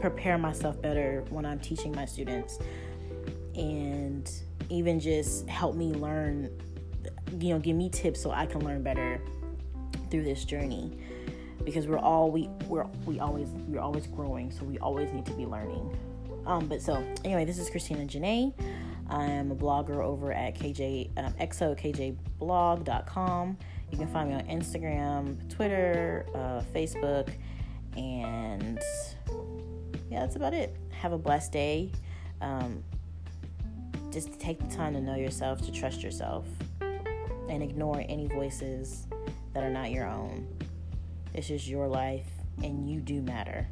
prepare 0.00 0.38
myself 0.38 0.80
better 0.80 1.24
when 1.30 1.44
I'm 1.44 1.60
teaching 1.60 1.92
my 1.92 2.04
students, 2.04 2.58
and 3.54 4.30
even 4.68 5.00
just 5.00 5.48
help 5.48 5.74
me 5.74 5.92
learn 5.92 6.50
you 7.38 7.54
know, 7.54 7.60
give 7.60 7.76
me 7.76 7.88
tips 7.88 8.20
so 8.20 8.30
I 8.30 8.46
can 8.46 8.64
learn 8.64 8.82
better 8.82 9.20
through 10.10 10.24
this 10.24 10.44
journey. 10.44 10.98
Because 11.64 11.86
we're 11.86 11.98
all 11.98 12.30
we 12.30 12.48
we're 12.66 12.86
we 13.04 13.20
always 13.20 13.48
we're 13.68 13.80
always 13.80 14.06
growing 14.06 14.50
so 14.50 14.64
we 14.64 14.78
always 14.78 15.12
need 15.12 15.26
to 15.26 15.32
be 15.32 15.44
learning. 15.44 15.94
Um 16.46 16.66
but 16.66 16.80
so 16.80 17.04
anyway 17.24 17.44
this 17.44 17.58
is 17.58 17.68
christina 17.68 18.06
janae. 18.06 18.54
I'm 19.10 19.50
a 19.50 19.56
blogger 19.56 20.02
over 20.02 20.32
at 20.32 20.54
kj 20.54 21.10
um, 21.18 21.34
xokjblog.com 21.34 23.58
you 23.90 23.98
can 23.98 24.06
find 24.06 24.30
me 24.30 24.36
on 24.36 24.42
instagram 24.42 25.52
twitter 25.52 26.24
uh, 26.32 26.62
facebook 26.72 27.28
and 27.96 28.80
yeah 30.10 30.20
that's 30.20 30.36
about 30.36 30.52
it 30.52 30.76
have 30.90 31.12
a 31.12 31.18
blessed 31.18 31.52
day 31.52 31.90
um, 32.40 32.82
just 34.10 34.40
take 34.40 34.58
the 34.58 34.74
time 34.74 34.94
to 34.94 35.00
know 35.00 35.16
yourself 35.16 35.62
to 35.62 35.72
trust 35.72 36.02
yourself 36.02 36.46
and 37.48 37.62
ignore 37.62 38.04
any 38.08 38.26
voices 38.28 39.06
that 39.52 39.62
are 39.62 39.70
not 39.70 39.90
your 39.90 40.06
own. 40.06 40.46
This 41.34 41.50
is 41.50 41.68
your 41.68 41.88
life, 41.88 42.28
and 42.62 42.88
you 42.88 43.00
do 43.00 43.20
matter. 43.22 43.68